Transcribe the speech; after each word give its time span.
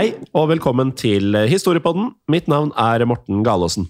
Hei, 0.00 0.14
og 0.32 0.46
velkommen 0.48 0.94
til 0.96 1.34
Historiepodden. 1.50 2.14
Mitt 2.32 2.46
navn 2.48 2.70
er 2.80 3.02
Morten 3.04 3.42
Galaasen. 3.44 3.84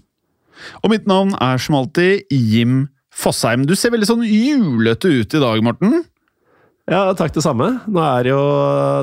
Og 0.82 0.90
mitt 0.90 1.04
navn 1.06 1.36
er 1.38 1.60
som 1.62 1.76
alltid 1.78 2.24
Jim 2.34 2.88
Fosheim. 3.14 3.62
Du 3.62 3.76
ser 3.78 3.92
veldig 3.94 4.08
sånn 4.08 4.24
julete 4.26 5.06
ut 5.06 5.36
i 5.38 5.42
dag, 5.44 5.62
Morten. 5.62 6.00
Ja, 6.90 7.04
takk 7.14 7.30
det 7.36 7.44
samme. 7.46 7.68
Nå 7.86 8.02
er 8.02 8.26
jo 8.32 8.40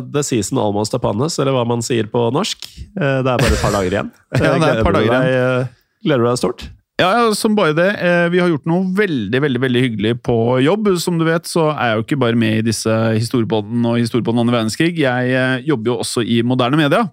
the 0.04 0.20
season 0.20 0.60
almost 0.60 1.00
upon 1.00 1.24
us, 1.24 1.40
eller 1.40 1.56
hva 1.56 1.64
man 1.72 1.80
sier 1.80 2.12
på 2.12 2.26
norsk. 2.36 2.68
Eh, 2.76 3.22
Det 3.24 3.32
er 3.32 3.40
bare 3.40 3.56
et 3.56 3.64
par 3.64 3.78
dager 3.78 3.96
igjen. 3.96 4.12
Ja, 4.44 4.52
det 4.60 4.68
er 4.68 4.82
et 4.82 4.90
par 4.90 5.00
dager 5.00 5.16
deg, 5.16 5.32
eh, 5.32 5.72
Gleder 6.04 6.26
du 6.26 6.30
deg 6.34 6.42
stort? 6.44 6.68
Ja, 6.98 7.30
som 7.38 7.54
bare 7.56 7.76
det. 7.78 7.92
Eh, 8.02 8.26
Vi 8.34 8.40
har 8.42 8.50
gjort 8.50 8.66
noe 8.66 8.88
veldig 8.98 9.42
veldig, 9.44 9.62
veldig 9.62 9.82
hyggelig 9.84 10.14
på 10.26 10.58
jobb. 10.66 10.90
Som 10.98 11.20
du 11.20 11.28
vet, 11.28 11.46
så 11.46 11.70
er 11.76 11.92
jeg 11.92 12.00
jo 12.00 12.06
ikke 12.08 12.22
bare 12.26 12.40
med 12.40 12.58
i 12.58 12.66
disse 12.66 12.90
historiepodden 12.90 13.86
og 13.86 14.00
historiepodden 14.02 14.42
andre 14.42 14.58
verdenskrig. 14.58 14.98
Jeg 14.98 15.30
eh, 15.30 15.62
jobber 15.70 15.94
jo 15.94 16.00
også 16.02 16.26
i 16.26 16.42
moderne 16.42 16.80
media. 16.80 17.04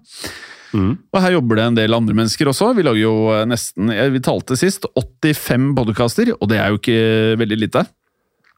Mm. 0.73 0.95
Og 1.13 1.21
her 1.21 1.35
jobber 1.37 1.59
det 1.59 1.67
en 1.69 1.77
del 1.77 1.93
andre 1.93 2.17
mennesker 2.17 2.49
også. 2.49 2.71
Vi 2.73 2.87
lager 2.87 3.03
jo 3.03 3.13
eh, 3.35 3.45
nesten, 3.45 3.93
vi 4.15 4.23
talte 4.25 4.57
sist, 4.57 4.89
85 4.97 5.69
podcaster, 5.77 6.33
og 6.33 6.49
det 6.49 6.59
er 6.59 6.73
jo 6.73 6.81
ikke 6.81 7.37
veldig 7.45 7.61
lite. 7.67 7.85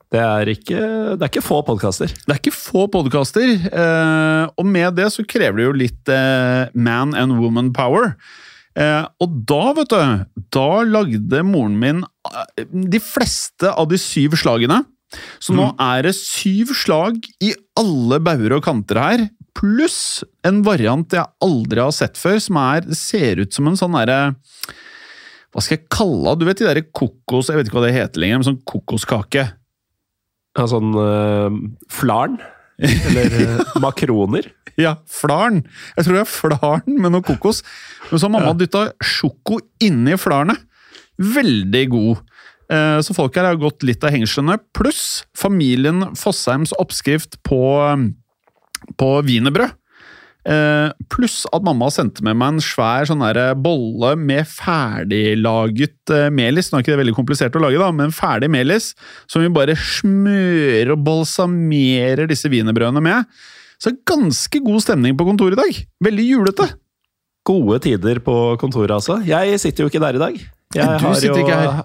Det 0.08 0.24
er 0.24 0.48
ikke, 0.48 0.80
det 1.20 1.20
er 1.20 1.28
ikke 1.28 1.44
få 1.44 1.60
podkaster. 1.68 2.08
Det 2.08 2.32
er 2.32 2.40
ikke 2.40 2.56
få 2.56 2.86
podkaster, 2.88 3.50
og 4.56 4.64
med 4.64 4.96
det 4.96 5.10
så 5.12 5.26
krever 5.28 5.60
det 5.60 5.66
jo 5.66 5.74
litt 5.76 6.12
man 6.72 7.12
and 7.12 7.36
woman 7.42 7.74
power. 7.76 8.14
Eh, 8.78 9.06
og 9.24 9.40
da, 9.50 9.64
vet 9.80 9.94
du, 9.94 10.44
da 10.54 10.68
lagde 10.86 11.42
moren 11.48 11.80
min 11.82 12.04
eh, 12.30 12.68
de 12.68 13.02
fleste 13.02 13.72
av 13.72 13.90
de 13.90 13.98
syv 14.02 14.38
slagene. 14.38 14.84
Så 15.40 15.56
nå 15.56 15.70
er 15.80 16.04
det 16.04 16.18
syv 16.18 16.74
slag 16.76 17.22
i 17.40 17.54
alle 17.80 18.20
bauger 18.20 18.58
og 18.58 18.66
kanter 18.66 19.00
her, 19.00 19.22
pluss 19.58 20.22
en 20.46 20.60
variant 20.66 21.16
jeg 21.16 21.26
aldri 21.42 21.82
har 21.82 21.94
sett 21.96 22.20
før, 22.20 22.42
som 22.44 22.60
er, 22.62 22.90
ser 22.94 23.40
ut 23.42 23.56
som 23.56 23.70
en 23.70 23.80
sånn 23.80 23.96
derre 23.98 24.36
Hva 25.56 25.64
skal 25.64 25.78
jeg 25.78 25.88
kalle 25.90 26.36
det? 26.36 26.44
Du 26.44 26.50
vet 26.50 26.60
de 26.60 26.68
der 26.68 26.82
kokos... 26.92 27.50
Jeg 27.50 27.62
vet 27.62 27.72
ikke 27.72 27.80
hva 27.80 27.88
det 27.88 27.96
heter 27.96 28.22
lenger, 28.22 28.42
men 28.42 28.50
sånn 28.50 28.60
kokoskake. 28.68 29.48
Ja, 30.60 30.68
sånn 30.70 30.92
øh, 31.00 31.58
flarn. 31.90 32.38
Eller 32.80 33.34
eh, 33.42 33.62
makroner. 33.84 34.52
Ja, 34.78 34.96
flarn. 35.10 35.64
Jeg 35.98 36.06
tror 36.06 36.18
det 36.18 36.22
er 36.24 36.30
flarn 36.30 36.98
med 37.02 37.14
noe 37.16 37.26
kokos. 37.26 37.64
Men 38.12 38.20
så 38.22 38.28
har 38.28 38.36
mamma 38.36 38.54
dytta 38.60 38.84
sjoko 39.02 39.58
inni 39.82 40.14
flarene. 40.22 40.58
Veldig 41.18 41.86
god. 41.90 42.20
Eh, 42.70 43.00
Så 43.02 43.16
folk 43.18 43.36
her 43.40 43.48
har 43.50 43.58
gått 43.58 43.82
litt 43.88 44.04
av 44.06 44.14
hengslene. 44.14 44.60
Pluss 44.78 45.24
familien 45.38 46.12
Fosheims 46.20 46.76
oppskrift 46.78 47.40
på, 47.48 47.62
på 49.02 49.10
wienerbrød. 49.26 49.74
Eh, 50.48 50.94
Pluss 51.12 51.42
at 51.52 51.66
mamma 51.66 51.90
sendte 51.92 52.24
med 52.24 52.38
meg 52.40 52.56
en 52.56 52.64
svær 52.64 53.08
sånn 53.10 53.24
der 53.26 53.52
bolle 53.60 54.14
med 54.20 54.48
ferdiglaget 54.48 56.14
eh, 56.16 56.30
melis. 56.32 56.72
Nå 56.72 56.80
er 56.80 56.86
ikke 56.86 56.94
det 56.96 57.02
veldig 57.02 57.18
komplisert 57.18 57.58
å 57.60 57.64
lage, 57.66 57.82
da, 57.82 57.92
men 57.96 58.16
ferdig 58.16 58.50
melis 58.54 58.94
som 59.28 59.44
vi 59.44 59.52
bare 59.52 59.76
smører 59.76 60.94
og 60.96 61.04
balsamerer 61.08 62.32
disse 62.32 62.52
wienerbrødene 62.54 63.04
med. 63.04 63.40
Så 63.84 63.94
ganske 64.08 64.64
god 64.64 64.82
stemning 64.86 65.18
på 65.20 65.28
kontoret 65.28 65.58
i 65.58 65.62
dag. 65.62 65.82
Veldig 66.08 66.28
julete. 66.32 66.72
Gode 67.48 67.82
tider 67.84 68.24
på 68.24 68.38
kontoret, 68.62 68.96
altså. 68.96 69.20
Jeg 69.28 69.60
sitter 69.62 69.86
jo 69.86 69.92
ikke 69.92 70.04
der 70.04 70.18
i 70.18 70.24
dag. 70.24 70.44
Jeg 70.76 71.00
Du 71.04 71.14
sitter 71.16 71.44
ikke 71.44 71.60
her. 71.60 71.84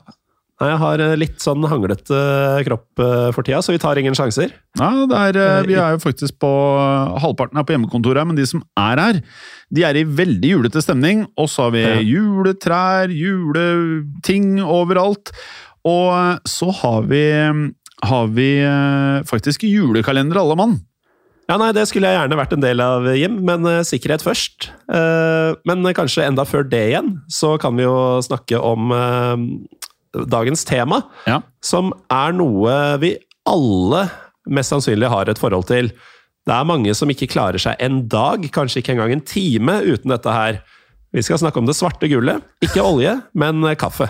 Jeg 0.69 0.79
har 0.81 1.03
eh, 1.03 1.15
litt 1.19 1.41
sånn 1.43 1.65
hanglete 1.69 2.19
kropp 2.67 3.03
eh, 3.03 3.31
for 3.35 3.47
tida, 3.47 3.61
så 3.65 3.75
vi 3.75 3.81
tar 3.83 3.99
ingen 4.01 4.17
sjanser. 4.17 4.53
Ja, 4.79 4.91
er, 5.07 5.39
eh, 5.39 5.65
Vi 5.69 5.77
er 5.79 5.97
jo 5.97 6.03
faktisk 6.03 6.39
på 6.43 6.53
halvparten 7.23 7.59
her 7.59 7.67
på 7.67 7.75
hjemmekontoret, 7.77 8.29
men 8.29 8.39
de 8.39 8.47
som 8.49 8.63
er 8.79 9.03
her, 9.03 9.21
de 9.73 9.85
er 9.89 9.99
i 9.99 10.07
veldig 10.07 10.55
julete 10.55 10.85
stemning. 10.85 11.27
Og 11.41 11.51
så 11.51 11.67
har 11.67 11.77
vi 11.77 11.85
juletrær, 12.13 13.13
juleting 13.13 14.61
overalt. 14.63 15.35
Og 15.89 16.47
så 16.47 16.71
har 16.83 17.11
vi, 17.11 17.27
har 18.07 18.33
vi 18.37 18.49
eh, 18.63 19.21
faktisk 19.29 19.67
julekalender, 19.67 20.39
alle 20.43 20.59
mann. 20.59 20.81
Ja, 21.51 21.59
nei, 21.59 21.73
Det 21.75 21.85
skulle 21.91 22.09
jeg 22.09 22.17
gjerne 22.21 22.39
vært 22.39 22.53
en 22.55 22.63
del 22.63 22.81
av, 22.81 23.07
Jim, 23.19 23.41
men 23.45 23.67
uh, 23.67 23.83
sikkerhet 23.85 24.23
først. 24.25 24.71
Uh, 24.87 25.59
men 25.69 25.85
kanskje 25.97 26.25
enda 26.25 26.47
før 26.49 26.65
det 26.65 26.85
igjen, 26.93 27.17
så 27.29 27.57
kan 27.61 27.77
vi 27.77 27.85
jo 27.85 27.97
snakke 28.25 28.61
om 28.63 28.95
eh, 28.95 29.43
dagens 30.13 30.65
tema, 30.69 31.03
Ja. 31.27 31.41
som 31.63 31.93
er 32.11 32.33
noe 32.37 32.99
vi 33.01 33.17
alle 33.49 34.11
mest 34.47 34.71
sannsynlig 34.73 35.09
har 35.09 35.29
et 35.31 35.39
forhold 35.39 35.67
til. 35.67 35.89
Det 36.47 36.53
er 36.55 36.65
mange 36.67 36.95
som 36.95 37.09
ikke 37.09 37.29
klarer 37.31 37.59
seg 37.63 37.77
en 37.81 38.09
dag, 38.09 38.43
kanskje 38.53 38.83
ikke 38.83 38.93
engang 38.97 39.13
en 39.13 39.21
time, 39.21 39.81
uten 39.87 40.11
dette 40.11 40.33
her. 40.33 40.61
Vi 41.15 41.23
skal 41.23 41.39
snakke 41.39 41.59
om 41.61 41.67
det 41.67 41.77
svarte 41.77 42.09
gullet. 42.11 42.43
Ikke 42.65 42.83
olje, 42.83 43.23
men 43.35 43.63
kaffe. 43.77 44.09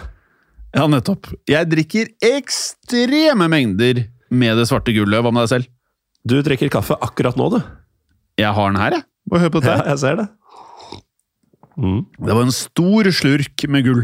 Ja, 0.74 0.86
nettopp. 0.88 1.28
Jeg 1.46 1.68
drikker 1.68 2.08
ekstreme 2.24 3.48
mengder 3.52 4.06
med 4.30 4.56
det 4.56 4.66
svarte 4.70 4.94
gullet. 4.96 5.20
Hva 5.22 5.32
med 5.32 5.42
deg 5.44 5.50
selv? 5.52 5.66
Du 6.24 6.38
drikker 6.40 6.70
kaffe 6.72 6.96
akkurat 7.02 7.36
nå, 7.36 7.50
du. 7.50 7.60
Jeg 8.38 8.54
har 8.54 8.70
den 8.72 8.80
her, 8.80 8.90
jeg. 8.96 9.04
Bare 9.28 9.40
hør 9.44 9.50
på 9.50 9.62
Ja, 9.66 9.82
jeg 9.92 9.98
ser 9.98 10.16
det. 10.16 10.28
Mm, 11.76 12.06
Det 12.20 12.34
var 12.36 12.42
en 12.42 12.52
stor 12.54 13.04
slurk 13.12 13.68
med 13.68 13.84
gull. 13.84 14.02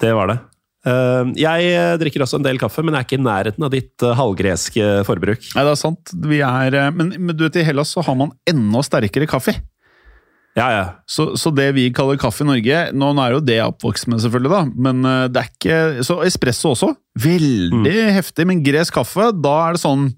det 0.00 0.12
var 0.14 0.26
det. 0.28 0.38
Eh, 0.86 1.32
Jeg 1.40 1.70
eh, 1.74 1.96
drikker 1.98 2.22
også 2.22 2.38
en 2.38 2.46
del 2.46 2.60
kaffe, 2.60 2.84
men 2.84 2.94
jeg 2.94 3.00
er 3.02 3.08
ikke 3.08 3.18
i 3.18 3.24
nærheten 3.24 3.64
av 3.66 3.72
ditt 3.74 4.04
eh, 4.06 4.14
halvgreske 4.18 4.90
forbruk. 5.08 5.42
Nei, 5.56 5.64
det 5.66 5.72
er 5.72 5.80
sant. 5.80 6.12
Vi 6.30 6.38
er, 6.44 6.76
eh, 6.78 6.92
men, 6.94 7.10
men 7.18 7.34
du 7.36 7.42
vet, 7.46 7.58
i 7.58 7.66
Hellas 7.66 7.90
så 7.96 8.04
har 8.06 8.16
man 8.18 8.30
enda 8.48 8.84
sterkere 8.86 9.26
kaffe. 9.30 9.56
Ja, 10.58 10.68
ja. 10.74 10.84
Så, 11.06 11.32
så 11.38 11.52
det 11.54 11.68
vi 11.76 11.88
kaller 11.94 12.18
kaffe 12.18 12.42
i 12.42 12.46
Norge 12.48 12.78
Nå 12.96 13.10
er 13.22 13.34
jo 13.36 13.42
det 13.46 13.58
jeg 13.60 13.70
oppvokst 13.70 14.08
med, 14.10 14.18
selvfølgelig, 14.24 14.50
da, 14.50 14.62
men 14.88 15.04
det 15.30 15.38
er 15.38 15.50
ikke 15.52 16.06
Så 16.08 16.16
espresso 16.26 16.72
også. 16.72 16.88
Veldig 17.22 17.92
heftig, 18.16 18.46
men 18.48 18.64
gresk 18.66 18.96
kaffe, 18.96 19.28
da 19.38 19.52
er 19.68 19.76
det 19.76 19.82
sånn 19.84 20.08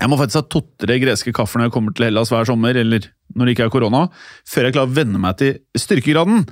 Jeg 0.00 0.10
må 0.10 0.18
faktisk 0.18 0.40
ha 0.40 0.44
to-tre 0.56 0.96
greske 1.04 1.30
kaffer 1.36 1.60
når 1.60 1.68
jeg 1.68 1.74
kommer 1.76 1.94
til 1.94 2.08
Hellas 2.08 2.32
hver 2.32 2.48
sommer, 2.48 2.74
eller 2.80 3.06
når 3.36 3.44
det 3.46 3.54
ikke 3.54 3.68
er 3.68 3.74
korona, 3.76 4.02
før 4.50 4.66
jeg 4.66 4.74
klarer 4.80 4.90
å 4.90 4.96
venne 4.98 5.20
meg 5.22 5.38
til 5.44 5.54
styrkegraden. 5.78 6.42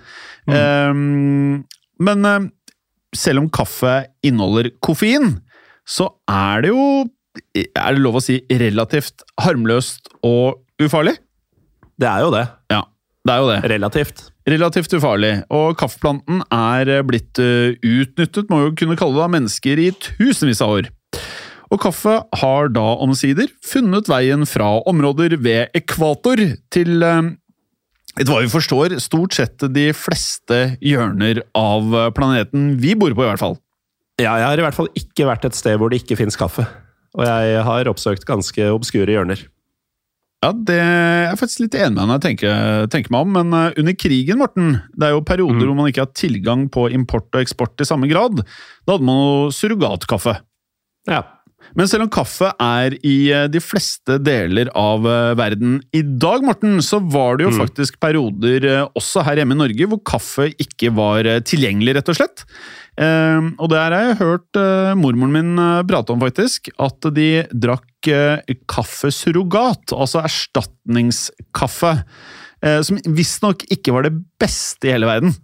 Ehm, 0.52 1.64
men 2.06 2.28
eh, 2.30 2.46
selv 3.18 3.44
om 3.44 3.50
kaffe 3.52 3.98
inneholder 4.26 4.70
koffein, 4.84 5.38
så 5.86 6.10
er 6.30 6.66
det 6.66 6.72
jo 6.74 7.06
Er 7.52 7.92
det 7.92 8.00
lov 8.00 8.16
å 8.16 8.20
si 8.24 8.38
relativt 8.48 9.20
harmløst 9.44 10.08
og 10.24 10.62
ufarlig? 10.80 11.12
Det 12.00 12.08
er 12.08 12.22
jo 12.24 12.30
det. 12.32 12.46
Ja. 12.72 12.80
Det 13.26 13.34
er 13.34 13.42
jo 13.42 13.48
det. 13.50 13.58
Relativt. 13.74 14.22
Relativt 14.46 14.92
ufarlig, 14.94 15.32
og 15.50 15.74
kaffeplanten 15.80 16.44
er 16.54 17.02
blitt 17.04 17.40
uh, 17.42 17.74
utnyttet, 17.74 18.46
må 18.52 18.60
jo 18.62 18.74
kunne 18.78 18.96
kalle 18.96 19.18
det, 19.18 19.24
av 19.24 19.32
mennesker 19.34 19.82
i 19.82 19.88
tusenvis 19.98 20.62
av 20.62 20.76
år. 20.76 20.90
Og 21.74 21.80
kaffe 21.82 22.20
har 22.40 22.70
da 22.70 22.84
omsider 23.02 23.50
funnet 23.66 24.06
veien 24.08 24.46
fra 24.46 24.76
områder 24.86 25.34
ved 25.42 25.74
ekvator 25.74 26.44
til 26.72 27.02
uh, 27.02 27.34
etter 28.16 28.32
hva 28.32 28.40
vi 28.42 28.50
forstår, 28.52 28.96
stort 29.04 29.36
sett 29.36 29.64
de 29.72 29.90
fleste 29.96 30.78
hjørner 30.80 31.42
av 31.56 31.92
planeten 32.16 32.74
vi 32.80 32.94
bor 32.98 33.12
på, 33.12 33.24
i 33.24 33.30
hvert 33.30 33.42
fall. 33.42 33.58
Ja, 34.16 34.38
jeg 34.40 34.48
har 34.48 34.60
i 34.60 34.64
hvert 34.64 34.76
fall 34.76 34.88
ikke 34.96 35.28
vært 35.28 35.44
et 35.44 35.58
sted 35.58 35.76
hvor 35.76 35.92
det 35.92 36.00
ikke 36.00 36.16
fins 36.16 36.38
kaffe. 36.40 36.64
Og 37.16 37.24
jeg 37.24 37.60
har 37.64 37.90
oppsøkt 37.90 38.24
ganske 38.28 38.70
obskure 38.72 39.12
hjørner. 39.12 39.42
Ja, 40.44 40.50
det 40.52 40.76
er 40.78 41.22
jeg 41.30 41.38
faktisk 41.40 41.62
litt 41.64 41.76
enig 41.78 41.96
med 41.96 42.10
når 42.10 42.18
jeg 42.18 42.24
tenker, 42.26 42.88
tenker, 42.92 43.12
meg 43.14 43.24
om, 43.24 43.30
men 43.38 43.54
eh, 43.56 43.78
under 43.80 43.96
krigen, 43.98 44.40
Morten, 44.40 44.74
det 44.94 45.08
er 45.08 45.14
jo 45.16 45.24
perioder 45.26 45.62
mm. 45.62 45.64
hvor 45.64 45.78
man 45.78 45.88
ikke 45.90 46.04
har 46.04 46.12
tilgang 46.16 46.66
på 46.72 46.84
import 46.94 47.28
og 47.32 47.40
eksport 47.40 47.80
i 47.82 47.88
samme 47.88 48.08
grad. 48.10 48.44
Da 48.84 48.94
hadde 48.94 49.08
man 49.08 49.22
jo 49.22 49.54
surrogatkaffe. 49.56 50.36
Ja. 51.08 51.22
Men 51.74 51.88
selv 51.90 52.06
om 52.06 52.12
kaffe 52.12 52.50
er 52.62 52.96
i 53.06 53.16
eh, 53.34 53.46
de 53.50 53.60
fleste 53.62 54.18
deler 54.22 54.70
av 54.78 55.06
eh, 55.08 55.34
verden 55.38 55.78
i 55.96 56.02
dag, 56.04 56.44
Morten, 56.46 56.78
så 56.84 57.00
var 57.00 57.38
det 57.38 57.48
jo 57.48 57.54
mm. 57.54 57.60
faktisk 57.64 57.98
perioder 58.02 58.68
også 58.86 59.24
her 59.26 59.40
hjemme 59.40 59.56
i 59.56 59.62
Norge 59.64 59.88
hvor 59.90 60.02
kaffe 60.06 60.50
ikke 60.62 60.92
var 60.96 61.26
tilgjengelig, 61.48 61.96
rett 61.98 62.12
og 62.12 62.18
slett. 62.18 62.44
Uh, 62.96 63.52
og 63.60 63.68
det 63.68 63.76
har 63.76 63.92
jeg 63.92 64.16
hørt 64.22 64.58
mormoren 64.96 65.34
min 65.34 65.62
prate 65.88 66.14
om, 66.14 66.22
faktisk. 66.22 66.70
At 66.80 67.04
de 67.16 67.44
drakk 67.52 68.08
kaffesurrogat, 68.70 69.92
altså 69.92 70.22
erstatningskaffe. 70.24 71.92
som 72.86 73.00
visstnok 73.04 73.66
ikke 73.74 73.92
var 73.92 74.06
det 74.06 74.14
beste 74.40 74.88
i 74.88 74.94
hele 74.94 75.10
verden. 75.10 75.34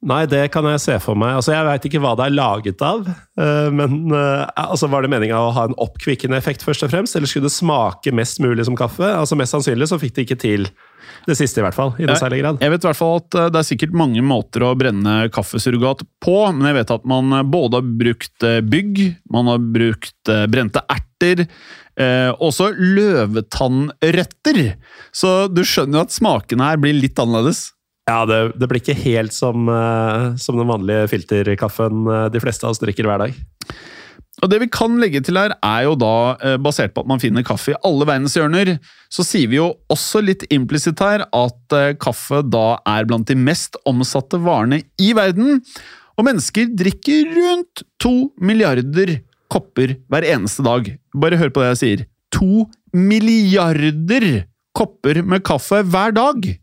Nei, 0.00 0.22
det 0.24 0.46
kan 0.54 0.64
jeg 0.64 0.80
se 0.80 0.94
for 1.04 1.18
meg. 1.18 1.34
Altså, 1.36 1.52
Jeg 1.52 1.66
veit 1.66 1.88
ikke 1.90 2.00
hva 2.00 2.14
det 2.16 2.24
er 2.30 2.32
laget 2.32 2.80
av. 2.80 3.08
Men 3.36 4.14
altså, 4.56 4.88
Var 4.88 5.04
det 5.04 5.10
meninga 5.12 5.36
å 5.36 5.50
ha 5.52 5.66
en 5.68 5.76
oppkvikkende 5.76 6.38
effekt, 6.40 6.64
først 6.64 6.86
og 6.86 6.94
fremst? 6.94 7.18
Eller 7.18 7.28
skulle 7.28 7.50
det 7.50 7.52
smake 7.52 8.14
mest 8.16 8.40
mulig 8.40 8.64
som 8.64 8.78
kaffe? 8.80 9.04
Altså 9.04 9.36
Mest 9.36 9.52
sannsynlig 9.52 9.90
så 9.90 10.00
fikk 10.00 10.16
det 10.16 10.24
ikke 10.24 10.40
til 10.40 10.70
det 11.28 11.36
siste, 11.36 11.60
i 11.60 11.64
hvert 11.64 11.76
fall. 11.76 11.92
i 11.98 12.06
noe 12.08 12.16
særlig 12.18 12.40
grad. 12.42 12.62
Jeg 12.62 12.72
vet 12.72 12.84
i 12.84 12.88
hvert 12.88 12.98
fall 12.98 13.18
at 13.20 13.36
eh, 13.36 13.50
Det 13.52 13.60
er 13.60 13.68
sikkert 13.68 13.96
mange 13.98 14.22
måter 14.24 14.64
å 14.64 14.72
brenne 14.78 15.16
kaffesurrogat 15.34 16.04
på, 16.22 16.36
men 16.54 16.70
jeg 16.70 16.78
vet 16.80 16.94
at 16.96 17.04
man 17.08 17.36
eh, 17.36 17.44
både 17.56 17.80
har 17.80 17.92
brukt 18.04 18.46
eh, 18.46 18.60
bygg, 18.64 19.02
man 19.32 19.50
har 19.50 19.60
brukt 19.60 20.32
brente 20.52 20.82
erter, 20.92 21.44
eh, 22.00 22.30
også 22.32 22.70
løvetannrøtter. 22.76 24.62
Så 25.12 25.34
du 25.52 25.62
skjønner 25.66 26.00
jo 26.00 26.06
at 26.06 26.16
smakene 26.16 26.70
her 26.72 26.80
blir 26.80 26.96
litt 26.96 27.20
annerledes. 27.20 27.70
Ja, 28.08 28.24
det, 28.26 28.38
det 28.58 28.66
blir 28.70 28.80
ikke 28.80 28.96
helt 28.96 29.34
som, 29.36 29.68
som 30.40 30.56
den 30.58 30.70
vanlige 30.70 31.04
filterkaffen 31.12 32.08
de 32.32 32.40
fleste 32.42 32.66
av 32.66 32.72
oss 32.72 32.80
drikker 32.82 33.06
hver 33.06 33.20
dag. 33.22 33.36
Og 34.40 34.48
Det 34.48 34.60
vi 34.62 34.70
kan 34.72 34.96
legge 35.00 35.20
til 35.24 35.36
her, 35.36 35.52
er 35.60 35.84
jo 35.84 35.96
da, 36.00 36.36
eh, 36.40 36.56
basert 36.56 36.94
på 36.94 37.02
at 37.02 37.08
man 37.10 37.20
finner 37.20 37.44
kaffe 37.44 37.74
i 37.74 37.80
alle 37.84 38.06
verdens 38.08 38.36
hjørner, 38.36 38.78
så 39.12 39.24
sier 39.24 39.48
vi 39.48 39.58
jo 39.58 39.74
også 39.92 40.22
litt 40.24 40.46
implisitt 40.50 41.00
her 41.00 41.26
at 41.28 41.76
eh, 41.76 41.92
kaffe 42.00 42.40
da 42.48 42.80
er 42.88 43.04
blant 43.04 43.28
de 43.28 43.36
mest 43.36 43.76
omsatte 43.84 44.40
varene 44.40 44.82
i 44.98 45.12
verden. 45.12 45.60
Og 46.16 46.24
mennesker 46.24 46.72
drikker 46.72 47.28
rundt 47.36 47.84
to 48.00 48.32
milliarder 48.40 49.20
kopper 49.52 49.96
hver 50.08 50.24
eneste 50.24 50.64
dag. 50.64 50.88
Bare 51.14 51.36
hør 51.36 51.52
på 51.52 51.60
det 51.60 51.74
jeg 51.74 51.80
sier. 51.82 52.06
To 52.32 52.66
milliarder 52.94 54.46
kopper 54.76 55.22
med 55.22 55.44
kaffe 55.44 55.82
hver 55.84 56.16
dag! 56.16 56.59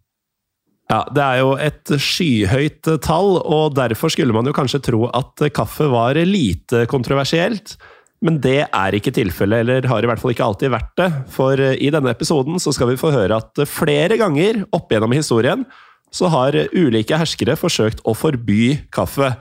Ja, 0.87 1.01
Det 1.11 1.23
er 1.23 1.41
jo 1.41 1.51
et 1.59 1.91
skyhøyt 1.99 2.87
tall, 3.03 3.37
og 3.43 3.75
derfor 3.75 4.11
skulle 4.13 4.35
man 4.35 4.47
jo 4.47 4.55
kanskje 4.55 4.83
tro 4.87 5.07
at 5.11 5.43
kaffe 5.55 5.89
var 5.91 6.15
lite 6.15 6.85
kontroversielt. 6.87 7.75
Men 8.23 8.39
det 8.41 8.63
er 8.65 8.95
ikke 8.97 9.13
tilfellet, 9.13 9.61
eller 9.61 9.87
har 9.91 10.01
i 10.01 10.07
hvert 10.09 10.21
fall 10.21 10.33
ikke 10.33 10.45
alltid 10.47 10.71
vært 10.73 10.93
det. 10.97 11.09
For 11.29 11.59
i 11.59 11.91
denne 11.93 12.13
episoden 12.15 12.57
så 12.63 12.73
skal 12.73 12.89
vi 12.89 12.97
få 12.97 13.11
høre 13.13 13.37
at 13.37 13.61
flere 13.69 14.17
ganger 14.17 14.63
opp 14.73 14.89
gjennom 14.89 15.13
historien 15.13 15.67
så 16.13 16.29
har 16.31 16.55
ulike 16.71 17.17
herskere 17.19 17.57
forsøkt 17.59 18.01
å 18.07 18.15
forby 18.17 18.77
kaffe. 18.95 19.33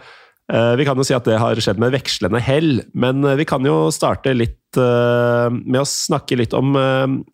Eh, 0.52 0.72
vi 0.78 0.84
kan 0.87 0.98
jo 0.98 1.04
si 1.06 1.14
at 1.16 1.26
det 1.26 1.40
har 1.43 1.58
skjedd 1.58 1.81
med 1.82 1.94
vekslende 1.96 2.38
hell, 2.44 2.78
men 2.94 3.25
eh, 3.26 3.34
vi 3.40 3.46
kan 3.48 3.64
jo 3.66 3.88
starte 3.94 4.34
litt 4.37 4.78
eh, 4.78 5.48
med 5.50 5.81
å 5.81 5.88
snakke 5.88 6.38
litt 6.38 6.54
om 6.54 6.76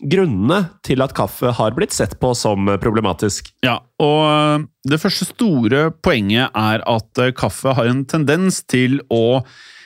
grunnene 0.00 0.61
til 0.87 1.05
at 1.05 1.12
kaffe 1.17 1.53
har 1.59 1.76
blitt 1.76 1.93
sett 1.93 2.17
på 2.23 2.32
som 2.38 2.70
problematisk. 2.81 3.50
Ja, 3.67 3.81
og 4.00 4.64
det 4.88 5.00
første 5.03 5.29
store 5.29 5.91
poenget 6.05 6.56
er 6.56 6.85
at 6.88 7.23
kaffe 7.37 7.76
har 7.76 7.91
en 7.91 8.06
tendens 8.09 8.62
til 8.64 9.03
å 9.12 9.43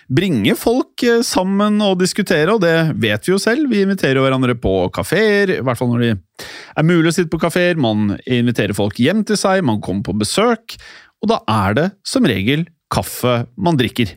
bringe 0.07 0.55
folk 0.55 1.03
sammen 1.27 1.81
og 1.83 1.97
diskutere, 1.99 2.53
og 2.55 2.63
det 2.63 2.93
vet 3.03 3.27
vi 3.27 3.33
jo 3.33 3.41
selv. 3.43 3.67
Vi 3.73 3.83
inviterer 3.83 4.23
hverandre 4.23 4.55
på 4.55 4.85
kafeer, 4.95 5.57
i 5.57 5.65
hvert 5.67 5.81
fall 5.81 5.91
når 5.91 6.05
det 6.05 6.13
er 6.79 6.87
mulig 6.87 7.11
å 7.11 7.17
sitte 7.17 7.33
på 7.33 7.43
kafeer. 7.43 7.75
Man 7.75 8.13
inviterer 8.23 8.77
folk 8.77 9.01
hjem 9.03 9.27
til 9.27 9.41
seg, 9.41 9.67
man 9.67 9.83
kommer 9.83 10.07
på 10.07 10.15
besøk, 10.23 10.79
og 11.25 11.33
da 11.33 11.41
er 11.51 11.75
det 11.75 11.89
som 12.07 12.29
regel 12.29 12.69
kaffe 12.97 13.43
man 13.61 13.79
drikker. 13.79 14.17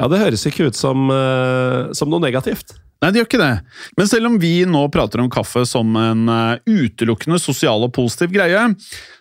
Ja, 0.00 0.08
det 0.08 0.22
høres 0.22 0.46
ikke 0.48 0.70
ut 0.70 0.78
som, 0.78 1.08
uh, 1.12 1.92
som 1.96 2.12
noe 2.12 2.22
negativt. 2.22 2.76
Nei, 3.02 3.10
det 3.10 3.18
gjør 3.18 3.26
ikke 3.26 3.40
det. 3.40 3.78
Men 3.98 4.06
selv 4.06 4.28
om 4.28 4.36
vi 4.38 4.52
nå 4.68 4.80
prater 4.94 5.18
om 5.18 5.30
kaffe 5.32 5.64
som 5.66 5.96
en 5.98 6.22
uh, 6.30 6.60
utelukkende 6.70 7.40
sosial 7.42 7.82
og 7.82 7.90
positiv 7.96 8.30
greie, 8.36 8.60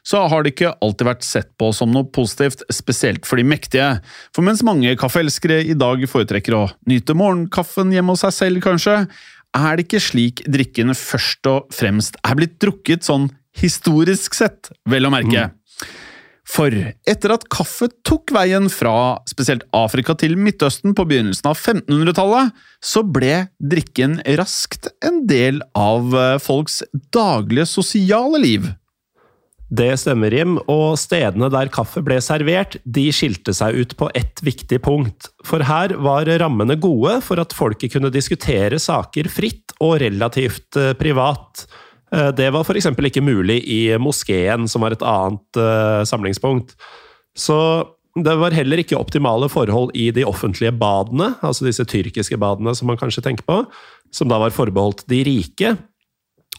så 0.05 0.21
har 0.29 0.45
det 0.45 0.53
ikke 0.53 0.75
alltid 0.85 1.07
vært 1.09 1.25
sett 1.25 1.49
på 1.57 1.71
som 1.73 1.89
noe 1.89 2.05
positivt, 2.13 2.61
spesielt 2.69 3.25
for 3.25 3.41
de 3.41 3.47
mektige. 3.49 3.89
For 4.37 4.45
mens 4.45 4.61
mange 4.65 4.93
kaffeelskere 5.01 5.63
i 5.65 5.77
dag 5.77 6.05
foretrekker 6.09 6.57
å 6.59 6.67
nyte 6.89 7.17
morgenkaffen 7.17 7.93
hjemme 7.95 8.13
hos 8.13 8.21
seg 8.27 8.37
selv, 8.37 8.61
kanskje, 8.67 8.99
er 9.57 9.75
det 9.75 9.87
ikke 9.87 10.03
slik 10.05 10.45
drikkene 10.45 10.93
først 10.95 11.49
og 11.49 11.73
fremst 11.75 12.21
er 12.21 12.37
blitt 12.37 12.59
drukket 12.61 13.03
sånn 13.07 13.31
historisk 13.57 14.37
sett, 14.37 14.69
vel 14.87 15.09
å 15.09 15.11
merke. 15.11 15.49
Mm. 15.49 15.57
For 16.51 16.73
etter 17.07 17.31
at 17.31 17.45
kaffe 17.53 17.87
tok 18.07 18.33
veien 18.35 18.67
fra 18.71 19.21
spesielt 19.29 19.63
Afrika 19.77 20.15
til 20.19 20.35
Midtøsten 20.35 20.95
på 20.97 21.05
begynnelsen 21.07 21.47
av 21.47 21.55
1500-tallet, 21.55 22.51
så 22.83 23.05
ble 23.07 23.45
drikken 23.71 24.19
raskt 24.39 24.89
en 25.05 25.23
del 25.29 25.61
av 25.77 26.11
eh, 26.17 26.37
folks 26.43 26.81
daglige 27.15 27.69
sosiale 27.71 28.41
liv. 28.43 28.67
Det 29.71 29.93
stemmer, 30.01 30.33
Jim, 30.35 30.57
og 30.67 30.97
stedene 30.99 31.47
der 31.53 31.69
kaffe 31.71 32.01
ble 32.03 32.17
servert, 32.19 32.75
de 32.83 33.05
skilte 33.15 33.53
seg 33.55 33.77
ut 33.79 33.95
på 33.95 34.09
ett 34.19 34.41
viktig 34.43 34.81
punkt. 34.83 35.29
For 35.47 35.63
her 35.63 35.93
var 36.03 36.27
rammene 36.41 36.75
gode 36.75 37.21
for 37.23 37.39
at 37.39 37.55
folket 37.55 37.93
kunne 37.95 38.11
diskutere 38.11 38.81
saker 38.83 39.31
fritt 39.31 39.71
og 39.79 40.01
relativt 40.03 40.75
eh, 40.75 40.91
privat. 40.99 41.63
Eh, 42.15 42.29
det 42.35 42.49
var 42.51 42.65
f.eks. 42.65 42.89
ikke 42.91 43.23
mulig 43.23 43.61
i 43.67 43.81
moskeen, 44.01 44.67
som 44.67 44.83
var 44.83 44.95
et 44.95 45.05
annet 45.05 45.59
uh, 45.59 46.03
samlingspunkt. 46.07 46.75
Så 47.37 47.57
det 48.19 48.33
var 48.35 48.55
heller 48.55 48.81
ikke 48.81 48.99
optimale 48.99 49.47
forhold 49.51 49.93
i 49.95 50.09
de 50.11 50.25
offentlige 50.27 50.73
badene, 50.75 51.33
altså 51.39 51.67
disse 51.67 51.85
tyrkiske 51.87 52.37
badene 52.37 52.75
som 52.75 52.91
man 52.91 52.99
kanskje 52.99 53.23
tenker 53.23 53.47
på, 53.47 53.61
som 54.11 54.27
da 54.27 54.41
var 54.41 54.51
forbeholdt 54.51 55.05
de 55.07 55.21
rike. 55.23 55.77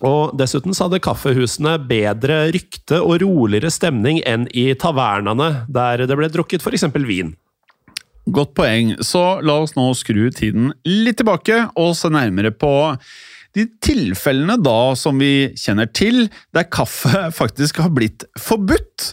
Og 0.03 0.33
dessuten 0.41 0.75
så 0.75 0.89
hadde 0.89 1.03
kaffehusene 1.05 1.77
bedre 1.87 2.47
rykte 2.55 3.03
og 3.05 3.21
roligere 3.23 3.71
stemning 3.71 4.23
enn 4.27 4.49
i 4.57 4.73
tavernene, 4.75 5.67
der 5.69 6.07
det 6.09 6.17
ble 6.19 6.31
drukket 6.33 6.65
f.eks. 6.65 6.89
vin. 7.05 7.37
Godt 8.33 8.55
poeng. 8.57 8.95
Så 9.05 9.21
la 9.45 9.59
oss 9.61 9.77
nå 9.77 9.91
skru 9.99 10.31
tiden 10.35 10.73
litt 10.89 11.21
tilbake 11.21 11.67
og 11.77 11.93
se 11.99 12.11
nærmere 12.11 12.55
på 12.55 12.73
de 13.57 13.67
tilfellene 13.85 14.59
da 14.63 14.95
som 14.99 15.21
vi 15.21 15.53
kjenner 15.59 15.91
til, 15.93 16.27
der 16.57 16.69
kaffe 16.73 17.29
faktisk 17.41 17.83
har 17.85 17.93
blitt 17.95 18.27
forbudt. 18.41 19.13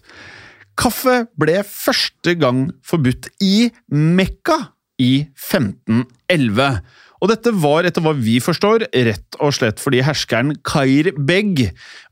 Kaffe 0.79 1.25
ble 1.39 1.59
første 1.67 2.37
gang 2.39 2.69
forbudt 2.87 3.31
i 3.43 3.69
Mekka 3.91 4.61
i 4.99 5.27
1511. 5.35 6.79
Og 7.19 7.31
dette 7.31 7.51
var, 7.59 7.83
etter 7.83 8.03
hva 8.03 8.13
vi 8.15 8.37
forstår, 8.43 8.85
rett 8.93 9.39
og 9.43 9.51
slett 9.55 9.81
fordi 9.83 10.03
herskeren 10.07 10.53
Kair 10.63 11.11
Beg 11.17 11.65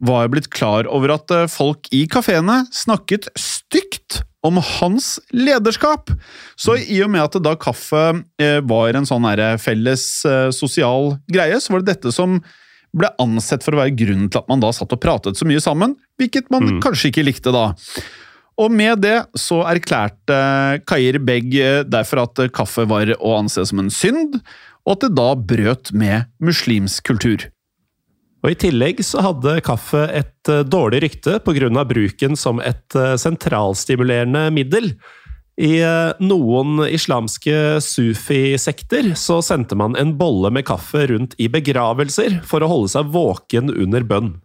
var 0.03 0.27
blitt 0.31 0.49
klar 0.51 0.89
over 0.91 1.15
at 1.15 1.31
eh, 1.31 1.47
folk 1.51 1.87
i 1.95 2.03
kafeene 2.11 2.65
snakket 2.75 3.29
stygt 3.39 4.21
om 4.45 4.59
hans 4.61 5.17
lederskap. 5.33 6.11
Så 6.55 6.77
i 6.77 6.99
og 7.03 7.11
med 7.13 7.25
at 7.25 7.39
da 7.43 7.55
kaffe 7.59 8.03
eh, 8.41 8.59
var 8.67 8.95
en 8.95 9.07
sånn 9.07 9.27
felles 9.61 10.05
eh, 10.27 10.49
sosial 10.55 11.15
greie, 11.31 11.59
så 11.61 11.73
var 11.73 11.83
det 11.83 11.95
dette 11.95 12.13
som 12.15 12.39
ble 12.97 13.09
ansett 13.21 13.65
for 13.65 13.75
å 13.75 13.81
være 13.81 13.97
grunnen 13.99 14.29
til 14.31 14.41
at 14.41 14.47
man 14.49 14.63
da 14.63 14.71
satt 14.73 14.93
og 14.95 15.01
pratet 15.03 15.37
så 15.37 15.45
mye 15.47 15.61
sammen, 15.61 15.97
hvilket 16.17 16.47
man 16.53 16.77
mm. 16.77 16.79
kanskje 16.85 17.11
ikke 17.11 17.27
likte 17.27 17.53
da. 17.53 17.71
Og 18.57 18.73
med 18.73 19.03
det 19.03 19.19
så 19.37 19.59
erklærte 19.69 20.37
Kair 20.89 21.19
Begg 21.21 21.51
derfor 21.85 22.23
at 22.23 22.41
kaffe 22.55 22.87
var 22.89 23.11
å 23.19 23.35
anse 23.37 23.67
som 23.69 23.83
en 23.83 23.91
synd, 23.93 24.39
og 24.87 24.95
at 24.95 25.03
det 25.03 25.17
da 25.19 25.29
brøt 25.35 25.91
med 25.93 26.31
muslimsk 26.41 27.05
kultur. 27.11 27.49
Og 28.45 28.53
I 28.53 28.57
tillegg 28.59 29.01
så 29.05 29.23
hadde 29.25 29.59
kaffe 29.65 30.03
et 30.13 30.51
eh, 30.51 30.65
dårlig 30.65 31.01
rykte 31.07 31.39
pga. 31.43 31.83
bruken 31.89 32.37
som 32.37 32.61
et 32.61 32.95
eh, 32.95 33.15
sentralstimulerende 33.17 34.49
middel. 34.53 34.93
I 35.57 35.81
eh, 35.81 36.13
noen 36.21 36.83
islamske 36.85 37.81
sufi-sekter 37.81 39.15
så 39.17 39.41
sendte 39.41 39.75
man 39.75 39.97
en 39.97 40.13
bolle 40.17 40.51
med 40.53 40.67
kaffe 40.69 41.07
rundt 41.09 41.33
i 41.41 41.49
begravelser 41.49 42.43
for 42.45 42.61
å 42.61 42.69
holde 42.69 42.93
seg 42.93 43.09
våken 43.09 43.73
under 43.73 44.05
bønn. 44.05 44.35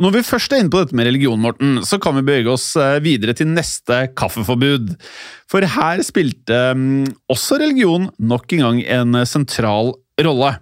Når 0.00 0.14
vi 0.14 0.24
først 0.24 0.52
er 0.52 0.62
inne 0.62 0.72
på 0.72 0.80
dette 0.80 0.96
med 0.96 1.08
religion, 1.08 1.40
Morten, 1.40 1.80
så 1.84 1.98
kan 2.00 2.14
vi 2.16 2.24
bevege 2.24 2.52
oss 2.52 2.72
videre 3.04 3.34
til 3.36 3.50
neste 3.50 4.06
kaffeforbud. 4.16 4.94
For 5.50 5.66
her 5.74 6.00
spilte 6.06 6.56
um, 6.72 7.02
også 7.28 7.58
religion 7.60 8.06
nok 8.16 8.54
en 8.56 8.62
gang 8.64 8.78
en 8.96 9.18
sentral 9.28 9.92
rolle. 10.24 10.54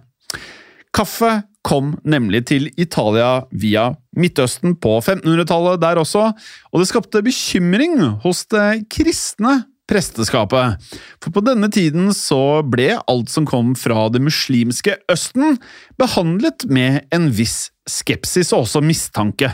Kaffe 0.91 1.31
kom 1.69 1.93
nemlig 2.07 2.47
til 2.49 2.69
Italia 2.81 3.43
via 3.53 3.91
Midtøsten 4.17 4.73
på 4.81 4.97
1500-tallet 5.03 5.81
der 5.83 6.01
også, 6.01 6.31
og 6.73 6.81
det 6.81 6.89
skapte 6.89 7.21
bekymring 7.25 7.99
hos 8.23 8.47
det 8.49 8.87
kristne 8.89 9.59
presteskapet. 9.89 10.81
For 11.21 11.33
på 11.33 11.43
denne 11.45 11.69
tiden 11.73 12.11
så 12.15 12.61
ble 12.65 12.95
alt 12.99 13.31
som 13.33 13.47
kom 13.49 13.73
fra 13.77 14.07
det 14.13 14.21
muslimske 14.25 14.97
Østen, 15.11 15.57
behandlet 15.99 16.65
med 16.69 17.03
en 17.15 17.29
viss 17.33 17.69
skepsis 17.89 18.53
og 18.53 18.65
også 18.65 18.83
mistanke. 18.85 19.53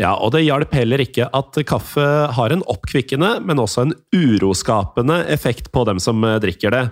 Ja, 0.00 0.14
og 0.16 0.32
det 0.32 0.46
hjalp 0.46 0.72
heller 0.74 1.02
ikke 1.02 1.26
at 1.36 1.58
kaffe 1.68 2.04
har 2.32 2.54
en 2.54 2.64
oppkvikkende, 2.70 3.36
men 3.44 3.60
også 3.60 3.84
en 3.84 3.96
uroskapende 4.16 5.24
effekt 5.28 5.68
på 5.74 5.84
dem 5.90 6.00
som 6.00 6.24
drikker 6.40 6.72
det. 6.72 6.84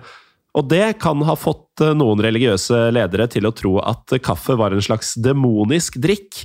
Og 0.57 0.65
det 0.69 0.97
kan 1.01 1.21
ha 1.27 1.35
fått 1.37 1.83
eh, 1.83 1.95
noen 1.97 2.21
religiøse 2.23 2.87
ledere 2.95 3.29
til 3.31 3.47
å 3.49 3.53
tro 3.55 3.77
at 3.83 4.15
kaffe 4.25 4.57
var 4.59 4.73
en 4.73 4.83
slags 4.83 5.13
demonisk 5.21 5.99
drikk. 6.01 6.43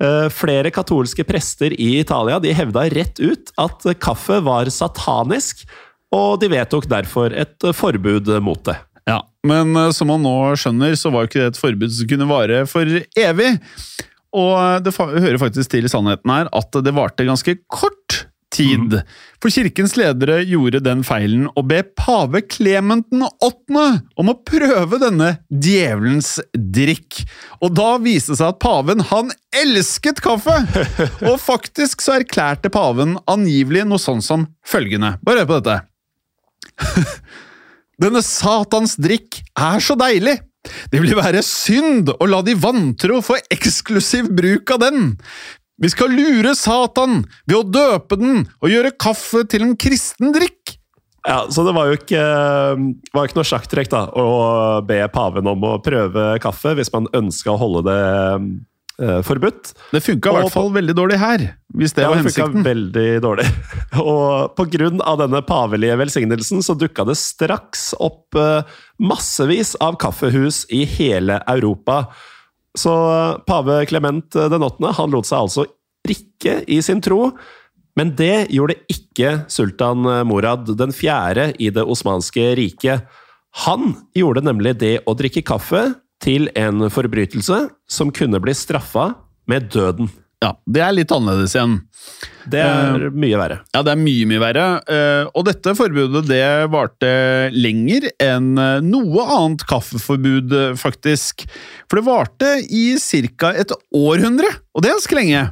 Eh, 0.00 0.28
flere 0.32 0.72
katolske 0.74 1.26
prester 1.28 1.74
i 1.74 1.96
Italia 2.00 2.38
de 2.42 2.54
hevda 2.56 2.86
rett 2.94 3.20
ut 3.20 3.50
at 3.60 3.88
kaffe 4.00 4.40
var 4.46 4.70
satanisk, 4.72 5.66
og 6.14 6.40
de 6.42 6.50
vedtok 6.50 6.88
derfor 6.90 7.34
et 7.36 7.70
forbud 7.76 8.30
mot 8.42 8.62
det. 8.66 8.78
Ja, 9.08 9.22
Men 9.46 9.74
eh, 9.76 9.90
som 9.96 10.12
man 10.12 10.22
nå 10.24 10.54
skjønner, 10.60 10.94
så 10.98 11.12
var 11.12 11.26
ikke 11.26 11.42
det 11.42 11.52
et 11.54 11.60
forbud 11.60 11.96
som 11.96 12.10
kunne 12.10 12.30
vare 12.30 12.62
for 12.70 13.02
evig. 13.18 13.52
Og 14.30 14.84
det 14.86 14.94
hører 14.94 15.40
faktisk 15.42 15.72
til 15.72 15.88
sannheten 15.90 16.30
her 16.30 16.46
at 16.54 16.76
det 16.86 16.92
varte 16.94 17.26
ganske 17.26 17.56
kort 17.66 17.99
tid. 18.60 18.94
Mm. 19.00 19.12
For 19.40 19.52
kirkens 19.52 19.96
ledere 19.96 20.40
gjorde 20.44 20.82
den 20.84 21.02
feilen 21.06 21.48
å 21.56 21.64
be 21.66 21.80
pave 21.96 22.42
Klement 22.44 23.08
8. 23.10 23.84
om 24.20 24.32
å 24.32 24.36
prøve 24.46 25.00
denne 25.00 25.30
djevelens 25.48 26.36
drikk. 26.52 27.22
Og 27.64 27.72
da 27.78 27.94
viste 28.02 28.34
det 28.34 28.40
seg 28.42 28.52
at 28.52 28.60
paven, 28.62 29.04
han 29.10 29.32
elsket 29.62 30.20
kaffe! 30.24 30.58
Og 31.30 31.40
faktisk 31.40 32.04
så 32.04 32.18
erklærte 32.20 32.72
paven 32.72 33.16
angivelig 33.30 33.86
noe 33.88 34.02
sånn 34.02 34.22
som 34.24 34.46
følgende. 34.66 35.16
Bare 35.24 35.44
hør 35.44 35.50
på 35.54 35.60
dette. 35.60 35.80
Denne 38.04 38.22
satans 38.24 38.96
drikk 39.00 39.42
er 39.56 39.82
så 39.84 39.96
deilig! 40.00 40.38
Det 40.92 41.00
vil 41.00 41.16
være 41.16 41.40
synd 41.44 42.10
å 42.12 42.26
la 42.28 42.42
de 42.44 42.52
vantro 42.60 43.22
få 43.24 43.38
eksklusiv 43.52 44.28
bruk 44.36 44.72
av 44.74 44.82
den. 44.82 45.06
Vi 45.80 45.88
skal 45.88 46.12
lure 46.12 46.52
Satan 46.58 47.22
ved 47.48 47.56
å 47.56 47.64
døpe 47.64 48.18
den 48.20 48.44
og 48.60 48.68
gjøre 48.68 48.92
kaffe 49.00 49.46
til 49.48 49.64
en 49.64 49.76
kristen 49.80 50.34
drikk! 50.36 50.76
Ja, 51.28 51.44
Så 51.52 51.64
det 51.66 51.74
var 51.76 51.88
jo 51.88 51.98
ikke, 51.98 52.20
var 53.12 53.28
ikke 53.28 53.36
noe 53.36 53.48
sjakktrekk 53.48 53.90
da, 53.92 54.06
å 54.16 54.80
be 54.88 55.02
paven 55.12 55.48
om 55.50 55.64
å 55.68 55.76
prøve 55.84 56.32
kaffe 56.40 56.72
hvis 56.78 56.92
man 56.94 57.10
ønska 57.16 57.52
å 57.52 57.58
holde 57.60 57.82
det 57.90 58.04
eh, 59.04 59.18
forbudt. 59.24 59.74
Det 59.92 60.00
funka 60.04 60.32
i 60.32 60.38
hvert 60.38 60.54
fall 60.54 60.72
veldig 60.72 60.96
dårlig 60.96 61.20
her, 61.20 61.44
hvis 61.76 61.96
det 61.96 62.06
ja, 62.06 62.12
var 62.12 62.22
hensikten. 62.22 62.60
Det 62.60 62.70
veldig 62.70 63.06
dårlig. 63.24 63.46
Og 64.00 64.64
av 65.04 65.20
denne 65.20 65.44
pavelige 65.44 66.00
velsignelsen 66.00 66.64
så 66.64 66.76
dukka 66.76 67.04
det 67.08 67.18
straks 67.20 67.90
opp 68.00 68.36
eh, 68.40 68.64
massevis 69.00 69.74
av 69.80 70.00
kaffehus 70.00 70.64
i 70.72 70.86
hele 70.88 71.40
Europa. 71.44 72.06
Så 72.78 72.92
pave 73.48 73.80
Clement 73.90 74.30
den 74.30 74.62
8. 74.62 74.92
han 74.98 75.10
lot 75.10 75.26
seg 75.26 75.42
altså 75.42 75.66
prikke 76.06 76.60
i 76.70 76.78
sin 76.84 77.02
tro. 77.02 77.32
Men 77.98 78.14
det 78.16 78.50
gjorde 78.54 78.78
ikke 78.92 79.40
sultan 79.50 80.06
Morad 80.28 80.70
den 80.78 80.94
fjerde 80.94 81.50
i 81.58 81.72
det 81.74 81.82
osmanske 81.82 82.52
riket. 82.56 83.08
Han 83.66 83.96
gjorde 84.14 84.44
nemlig 84.46 84.76
det 84.78 84.94
å 85.10 85.16
drikke 85.18 85.42
kaffe 85.42 85.88
til 86.22 86.48
en 86.58 86.86
forbrytelse 86.92 87.64
som 87.90 88.12
kunne 88.14 88.40
bli 88.42 88.54
straffa 88.54 89.10
med 89.50 89.70
døden. 89.74 90.10
Ja, 90.40 90.54
det 90.64 90.80
er 90.80 90.94
litt 90.96 91.12
annerledes 91.12 91.52
igjen. 91.52 91.76
Det 92.50 92.62
er 92.64 93.02
uh, 93.10 93.12
mye 93.12 93.36
verre. 93.36 93.58
Ja, 93.74 93.82
det 93.84 93.92
er 93.92 94.00
mye, 94.00 94.24
mye 94.30 94.40
verre. 94.40 94.66
Uh, 94.88 95.28
og 95.36 95.44
dette 95.50 95.74
forbudet 95.76 96.24
det 96.30 96.44
varte 96.72 97.12
lenger 97.52 98.08
enn 98.24 98.54
uh, 98.56 98.80
noe 98.80 99.26
annet 99.36 99.66
kaffeforbud, 99.68 100.56
faktisk. 100.80 101.44
For 101.90 102.00
det 102.00 102.08
varte 102.08 102.52
i 102.72 102.84
ca. 102.96 103.52
et 103.52 103.74
århundre, 103.92 104.48
og 104.72 104.82
det 104.82 104.90
er 104.90 104.96
ganske 104.96 105.20
lenge. 105.20 105.46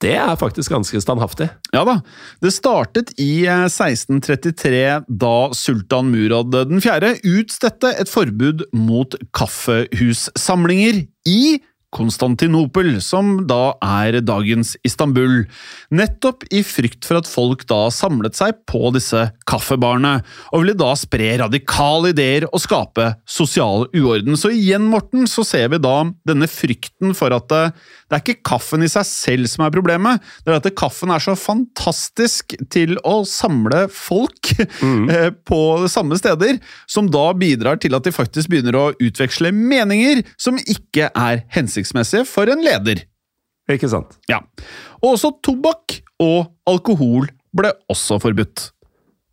Det 0.00 0.14
er 0.16 0.36
faktisk 0.40 0.72
ganske 0.72 1.00
standhaftig. 1.04 1.50
Ja 1.74 1.84
da. 1.84 1.98
Det 2.40 2.54
startet 2.56 3.12
i 3.20 3.44
1633, 3.44 4.84
da 5.20 5.34
sultan 5.52 6.08
Murad 6.08 6.56
4. 6.56 7.18
utstedte 7.36 7.92
et 8.00 8.08
forbud 8.08 8.64
mot 8.72 9.18
kaffehussamlinger 9.36 11.04
i 11.28 11.42
Konstantinopel, 11.90 13.00
som 13.02 13.32
da 13.50 13.72
er 13.82 14.20
dagens 14.22 14.76
Istanbul, 14.86 15.42
nettopp 15.90 16.44
i 16.54 16.62
frykt 16.62 17.06
for 17.08 17.18
at 17.18 17.26
folk 17.26 17.64
da 17.70 17.88
samlet 17.90 18.38
seg 18.38 18.60
på 18.70 18.92
disse 18.94 19.24
kaffebarene, 19.50 20.20
og 20.54 20.62
ville 20.62 20.76
da 20.78 20.92
spre 20.98 21.32
radikale 21.42 22.12
ideer 22.14 22.46
og 22.52 22.62
skape 22.62 23.08
sosial 23.26 23.88
uorden. 23.90 24.38
Så 24.38 24.52
igjen, 24.54 24.86
Morten, 24.92 25.26
så 25.30 25.42
ser 25.46 25.72
vi 25.74 25.80
da 25.82 25.96
denne 26.28 26.46
frykten 26.50 27.16
for 27.18 27.34
at 27.34 27.50
det, 27.50 27.64
det 28.06 28.18
er 28.18 28.22
ikke 28.22 28.46
kaffen 28.52 28.86
i 28.86 28.90
seg 28.90 29.08
selv 29.08 29.50
som 29.50 29.66
er 29.66 29.74
problemet, 29.74 30.22
det 30.46 30.54
er 30.54 30.60
at 30.60 30.70
kaffen 30.78 31.10
er 31.10 31.22
så 31.22 31.34
fantastisk 31.38 32.54
til 32.70 32.96
å 33.02 33.20
samle 33.26 33.86
folk 33.90 34.54
mm. 34.80 34.98
Eh, 35.10 35.30
på 35.48 35.88
samme 35.90 36.14
steder, 36.20 36.58
som 36.90 37.08
da 37.10 37.32
bidrar 37.34 37.80
til 37.82 37.96
at 37.96 38.04
de 38.06 38.12
faktisk 38.14 38.50
begynner 38.52 38.76
å 38.78 38.82
utveksle 39.02 39.50
meninger 39.56 40.20
som 40.38 40.58
ikke 40.60 41.08
er 41.08 41.40
hensiktsmessige 41.50 41.79
hensiktsmessig 41.80 42.26
for 42.28 42.50
en 42.50 42.62
leder. 42.64 43.04
Ikke 43.70 43.88
sant? 43.90 44.18
Ja. 44.28 44.42
Og 45.00 45.14
også 45.14 45.32
tobakk 45.44 46.00
og 46.20 46.50
alkohol 46.68 47.30
ble 47.56 47.72
også 47.90 48.20
forbudt. 48.22 48.70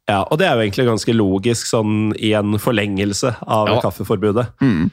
Ja, 0.08 0.24
og 0.24 0.39
det 0.39 0.48
er 0.48 0.56
jo 0.56 0.63
egentlig 0.63 0.88
ganske 0.88 1.16
logisk 1.16 1.68
sånn 1.68 2.13
i 2.16 2.32
en 2.38 2.56
forlengelse 2.62 3.34
av 3.44 3.74
ja. 3.74 3.82
kaffeforbudet. 3.84 4.46
Mm. 4.63 4.88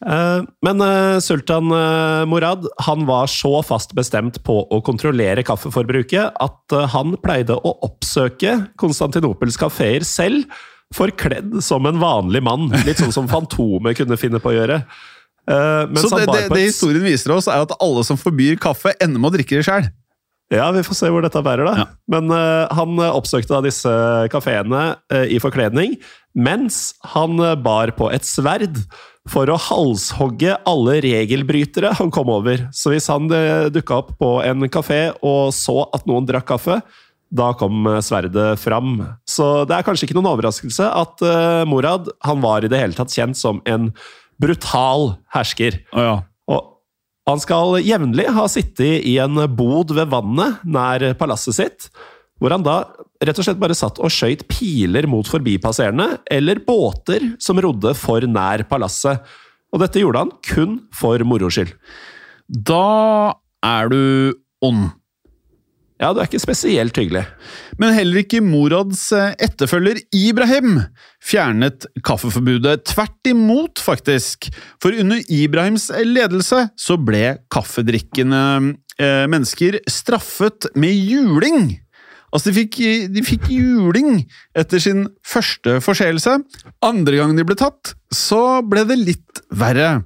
Eh, 0.00 0.40
men 0.64 0.82
eh, 0.82 1.20
sultan 1.20 1.70
eh, 1.76 2.24
Morad 2.26 2.64
han 2.86 3.04
var 3.06 3.28
så 3.30 3.60
fast 3.62 3.92
bestemt 3.94 4.40
på 4.46 4.56
å 4.64 4.80
kontrollere 4.82 5.44
kaffeforbruket 5.46 6.40
at 6.40 6.76
han 6.94 7.14
pleide 7.20 7.58
å 7.60 7.74
oppsøke 7.84 8.56
Konstantinopels 8.80 9.60
kafeer 9.60 10.06
selv, 10.08 10.48
forkledd 10.96 11.60
som 11.62 11.86
en 11.86 12.00
vanlig 12.02 12.42
mann. 12.42 12.72
Litt 12.88 12.98
sånn 12.98 13.14
som 13.14 13.30
Fantomet 13.30 14.00
kunne 14.00 14.18
finne 14.18 14.42
på 14.42 14.50
å 14.50 14.56
gjøre. 14.56 14.82
Uh, 15.48 15.88
så 15.96 16.10
det, 16.18 16.26
det, 16.28 16.42
det, 16.52 16.66
historien 16.68 17.06
viser 17.06 17.32
oss, 17.34 17.48
er 17.50 17.64
at 17.64 17.72
alle 17.80 18.04
som 18.06 18.18
forbyr 18.20 18.60
kaffe, 18.60 18.92
ender 19.00 19.20
med 19.22 19.32
å 19.32 19.36
drikke 19.38 19.60
det 19.60 19.66
sjøl. 19.66 19.88
Ja, 20.50 20.66
vi 20.74 20.82
får 20.82 20.96
se 20.98 21.10
hvor 21.12 21.22
dette 21.22 21.42
bærer, 21.46 21.68
da. 21.68 21.84
Ja. 21.84 21.86
Men 22.10 22.32
uh, 22.34 22.66
han 22.74 22.98
oppsøkte 23.06 23.54
da 23.54 23.62
disse 23.62 23.92
kafeene 24.32 24.82
uh, 25.12 25.26
i 25.30 25.38
forkledning, 25.42 25.94
mens 26.34 26.96
han 27.12 27.38
bar 27.62 27.94
på 27.98 28.10
et 28.10 28.26
sverd 28.26 28.80
for 29.30 29.50
å 29.52 29.58
halshogge 29.60 30.56
alle 30.66 30.96
regelbrytere 31.04 31.92
han 32.00 32.10
kom 32.14 32.32
over. 32.34 32.66
Så 32.74 32.90
hvis 32.90 33.06
han 33.12 33.30
uh, 33.30 33.70
dukka 33.70 34.00
opp 34.02 34.16
på 34.18 34.32
en 34.42 34.66
kafé 34.72 35.04
og 35.22 35.54
så 35.54 35.84
at 35.94 36.10
noen 36.10 36.26
drakk 36.26 36.50
kaffe, 36.50 36.80
da 37.30 37.52
kom 37.54 37.86
sverdet 38.02 38.56
fram. 38.58 39.04
Så 39.22 39.62
det 39.70 39.76
er 39.76 39.84
kanskje 39.86 40.08
ikke 40.08 40.16
noen 40.16 40.32
overraskelse 40.32 40.82
at 40.82 41.22
Morad 41.70 42.08
han 42.26 42.40
var 42.42 42.66
i 42.66 42.70
det 42.72 42.80
hele 42.80 42.96
tatt 42.98 43.14
kjent 43.14 43.38
som 43.38 43.60
en 43.70 43.92
brutal 44.40 45.14
hersker. 45.34 45.80
Oh, 45.94 46.04
ja. 46.04 46.16
Og 46.50 46.66
han 47.30 47.42
skal 47.42 47.76
jevnlig 47.84 48.26
ha 48.34 48.46
sittet 48.50 49.04
i 49.06 49.18
en 49.22 49.38
bod 49.54 49.92
ved 49.96 50.10
vannet 50.10 50.64
nær 50.64 51.04
palasset 51.20 51.58
sitt, 51.58 51.90
hvor 52.40 52.54
han 52.54 52.64
da 52.64 52.82
rett 53.20 53.36
og 53.36 53.44
slett 53.44 53.60
bare 53.60 53.76
satt 53.76 54.00
og 54.00 54.12
skøyt 54.12 54.46
piler 54.48 55.06
mot 55.10 55.28
forbipasserende, 55.28 56.22
eller 56.32 56.62
båter 56.64 57.34
som 57.42 57.60
rodde 57.60 57.92
for 57.98 58.24
nær 58.24 58.64
palasset. 58.70 59.20
Og 59.70 59.82
dette 59.84 60.00
gjorde 60.02 60.24
han 60.24 60.32
kun 60.48 60.78
for 60.96 61.22
moro 61.28 61.50
skyld. 61.52 61.74
Da 62.48 63.36
er 63.62 63.92
du 63.92 64.00
ond. 64.64 64.88
Ja, 66.00 66.14
du 66.14 66.20
er 66.22 66.28
ikke 66.30 66.40
spesielt 66.40 66.96
hyggelig. 66.96 67.26
Men 67.80 67.92
heller 67.92 68.22
ikke 68.22 68.40
Morads 68.40 69.02
eh, 69.12 69.34
etterfølger 69.44 70.00
Ibrahim 70.16 70.78
fjernet 71.20 71.84
kaffeforbudet. 72.06 72.86
Tvert 72.88 73.28
imot, 73.28 73.82
faktisk. 73.84 74.48
For 74.80 74.96
under 74.96 75.20
Ibrahims 75.28 75.90
ledelse 76.06 76.70
så 76.80 76.96
ble 76.96 77.36
kaffedrikkende 77.52 78.40
eh, 78.96 79.26
mennesker 79.28 79.82
straffet 79.92 80.70
med 80.72 80.96
juling. 80.96 81.74
Altså, 82.30 82.48
de 82.48 82.56
fikk, 82.62 82.80
de 83.12 83.26
fikk 83.26 83.50
juling 83.52 84.22
etter 84.56 84.80
sin 84.80 85.04
første 85.26 85.80
forseelse. 85.84 86.38
Andre 86.86 87.20
gang 87.20 87.36
de 87.36 87.44
ble 87.44 87.58
tatt, 87.60 87.92
så 88.14 88.62
ble 88.64 88.86
det 88.88 89.00
litt 89.02 89.44
verre. 89.52 89.98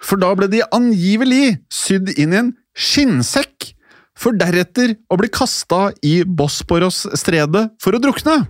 For 0.00 0.16
da 0.22 0.32
ble 0.38 0.48
de 0.48 0.64
angivelig 0.72 1.58
sydd 1.68 2.14
inn 2.16 2.32
i 2.32 2.40
en 2.40 2.52
skinnsekk 2.72 3.74
for 4.18 4.36
deretter 4.36 4.94
å 5.10 5.18
bli 5.20 5.30
kasta 5.32 5.90
i 6.04 6.20
Bosporos-stredet 6.26 7.68
for 7.82 7.96
å 7.96 8.02
drukne. 8.02 8.42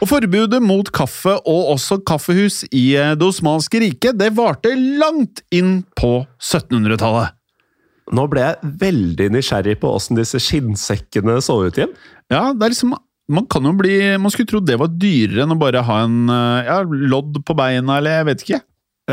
Og 0.00 0.08
Forbudet 0.08 0.62
mot 0.64 0.88
kaffe 0.96 1.34
og 1.44 1.74
også 1.74 2.00
kaffehus 2.08 2.62
i 2.72 2.94
Det 2.96 3.26
osmanske 3.26 3.82
riket 3.82 4.16
det 4.20 4.30
varte 4.36 4.72
langt 4.76 5.42
inn 5.52 5.82
på 5.98 6.22
1700-tallet. 6.40 7.36
Nå 8.10 8.24
ble 8.30 8.42
jeg 8.42 8.72
veldig 8.80 9.28
nysgjerrig 9.36 9.76
på 9.82 9.92
åssen 9.94 10.18
disse 10.18 10.40
skinnsekkene 10.42 11.36
så 11.44 11.60
ut 11.66 11.78
igjen. 11.78 11.92
Ja, 12.32 12.50
det 12.56 12.66
er 12.66 12.74
liksom 12.74 12.96
man 13.30 13.46
kan 13.46 13.62
jo 13.62 13.70
bli, 13.78 13.94
man 14.18 14.32
skulle 14.34 14.50
tro 14.50 14.58
det 14.64 14.74
var 14.80 14.90
dyrere 14.90 15.44
enn 15.44 15.54
å 15.54 15.60
bare 15.60 15.84
ha 15.86 16.00
en 16.02 16.24
ja, 16.66 16.80
lodd 16.82 17.36
på 17.46 17.54
beina, 17.54 18.00
eller 18.00 18.16
jeg 18.16 18.26
vet 18.26 18.42
ikke. 18.42 18.58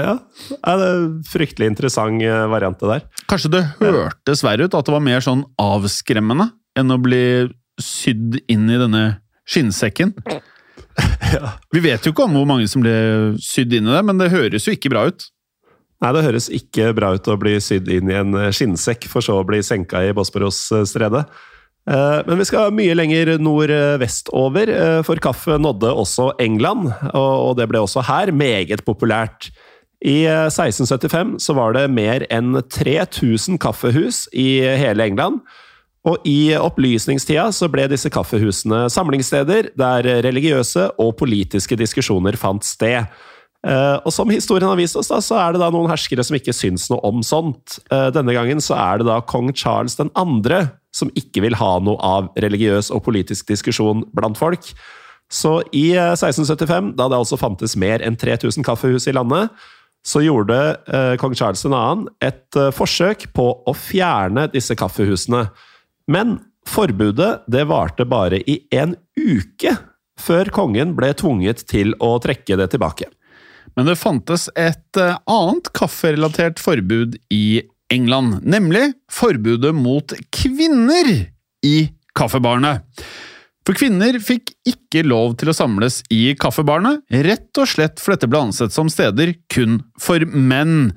Ja, 0.03 0.73
det 0.79 0.87
er 0.87 1.05
fryktelig 1.27 1.71
interessant 1.71 2.23
eh, 2.23 2.43
variant 2.51 2.79
det 2.81 2.89
der. 2.91 3.05
Kanskje 3.29 3.53
det 3.53 3.63
hørtes 3.79 4.43
verre 4.45 4.67
ut, 4.67 4.75
at 4.77 4.87
det 4.87 4.95
var 4.95 5.03
mer 5.05 5.23
sånn 5.23 5.45
avskremmende 5.61 6.51
enn 6.77 6.93
å 6.93 6.99
bli 7.01 7.23
sydd 7.81 8.39
inn 8.49 8.69
i 8.69 8.83
denne 8.83 9.07
skinnsekken. 9.49 10.15
Ja. 11.29 11.51
Vi 11.69 11.81
vet 11.83 12.05
jo 12.07 12.09
ikke 12.09 12.23
om 12.25 12.33
hvor 12.33 12.45
mange 12.49 12.65
som 12.69 12.81
ble 12.81 12.93
sydd 13.43 13.73
inn 13.75 13.85
i 13.85 13.91
det, 13.93 13.99
men 14.07 14.17
det 14.17 14.31
høres 14.33 14.65
jo 14.65 14.73
ikke 14.73 14.89
bra 14.89 15.03
ut. 15.11 15.27
Nei, 16.01 16.09
det 16.15 16.23
høres 16.25 16.47
ikke 16.53 16.87
bra 16.97 17.11
ut 17.13 17.29
å 17.29 17.35
bli 17.37 17.53
sydd 17.61 17.91
inn 17.93 18.09
i 18.09 18.15
en 18.17 18.33
skinnsekk, 18.55 19.05
for 19.11 19.21
så 19.25 19.35
å 19.37 19.45
bli 19.45 19.59
senka 19.65 20.01
i 20.07 20.13
Bosporos-stredet. 20.17 21.21
Eh, 21.87 22.19
men 22.27 22.41
vi 22.41 22.47
skal 22.47 22.73
mye 22.75 22.95
lenger 22.97 23.37
nordvestover, 23.39 24.71
eh, 24.73 25.01
for 25.07 25.21
kaffe 25.23 25.55
nådde 25.55 25.93
også 25.95 26.33
England, 26.43 26.91
og 27.15 27.55
det 27.57 27.69
ble 27.71 27.79
også 27.79 28.03
her 28.03 28.31
meget 28.35 28.83
populært. 28.83 29.49
I 30.05 30.27
1675 30.29 31.37
så 31.41 31.55
var 31.57 31.73
det 31.73 31.87
mer 31.89 32.25
enn 32.33 32.59
3000 32.61 33.57
kaffehus 33.61 34.27
i 34.33 34.59
hele 34.61 35.07
England. 35.09 35.41
Og 36.07 36.23
i 36.27 36.53
opplysningstida 36.55 37.49
så 37.55 37.67
ble 37.71 37.87
disse 37.91 38.11
kaffehusene 38.13 38.85
samlingssteder 38.93 39.71
der 39.79 40.07
religiøse 40.23 40.91
og 41.01 41.17
politiske 41.19 41.75
diskusjoner 41.79 42.37
fant 42.39 42.63
sted. 42.67 43.09
Eh, 43.67 43.95
og 44.05 44.13
som 44.13 44.29
historien 44.31 44.69
har 44.69 44.77
vist 44.79 44.95
oss, 44.99 45.09
da, 45.11 45.17
så 45.23 45.39
er 45.41 45.55
det 45.55 45.61
da 45.63 45.71
noen 45.73 45.89
herskere 45.91 46.23
som 46.23 46.37
ikke 46.37 46.55
syns 46.55 46.87
noe 46.91 47.01
om 47.07 47.23
sånt. 47.25 47.79
Eh, 47.91 48.07
denne 48.15 48.35
gangen 48.37 48.61
så 48.63 48.77
er 48.77 49.01
det 49.01 49.09
da 49.09 49.17
kong 49.25 49.49
Charles 49.57 49.97
2. 49.97 50.13
som 50.95 51.11
ikke 51.17 51.43
vil 51.43 51.57
ha 51.57 51.73
noe 51.83 51.97
av 51.99 52.29
religiøs 52.37 52.91
og 52.93 53.03
politisk 53.09 53.49
diskusjon 53.49 54.05
blant 54.15 54.37
folk. 54.39 54.71
Så 55.27 55.59
i 55.75 55.89
1675, 55.97 56.93
da 56.95 57.09
det 57.09 57.17
altså 57.17 57.35
fantes 57.35 57.75
mer 57.75 57.99
enn 58.05 58.15
3000 58.15 58.63
kaffehus 58.63 59.09
i 59.09 59.15
landet, 59.17 59.51
så 60.07 60.21
gjorde 60.23 60.57
eh, 60.87 61.15
kong 61.19 61.35
Charles 61.35 61.65
2. 61.67 61.71
et 62.23 62.55
eh, 62.55 62.71
forsøk 62.75 63.27
på 63.35 63.47
å 63.67 63.73
fjerne 63.75 64.47
disse 64.53 64.75
kaffehusene. 64.79 65.49
Men 66.07 66.37
forbudet 66.67 67.43
det 67.51 67.65
varte 67.67 68.07
bare 68.07 68.39
i 68.39 68.61
en 68.71 68.95
uke 69.19 69.75
før 70.17 70.49
kongen 70.55 70.95
ble 70.97 71.11
tvunget 71.17 71.65
til 71.69 71.91
å 72.03 72.15
trekke 72.23 72.55
det 72.59 72.69
tilbake. 72.73 73.09
Men 73.75 73.89
det 73.89 73.97
fantes 73.99 74.47
et 74.55 75.01
eh, 75.01 75.19
annet 75.27 75.67
kafferelatert 75.75 76.63
forbud 76.63 77.19
i 77.33 77.61
England, 77.91 78.41
nemlig 78.47 78.93
forbudet 79.11 79.73
mot 79.75 80.15
kvinner 80.33 81.11
i 81.67 81.77
kaffebarene. 82.17 82.79
For 83.67 83.75
kvinner 83.75 84.15
fikk 84.23 84.53
ikke 84.63 85.01
lov 85.03 85.33
til 85.41 85.51
å 85.51 85.53
samles 85.55 85.99
i 86.13 86.31
kaffebarene, 86.39 87.01
rett 87.11 87.59
og 87.59 87.67
slett 87.67 87.99
for 87.99 88.15
dette 88.15 88.29
ble 88.31 88.45
ansett 88.45 88.71
som 88.71 88.87
steder 88.87 89.33
kun 89.51 89.81
for 89.99 90.23
menn. 90.23 90.93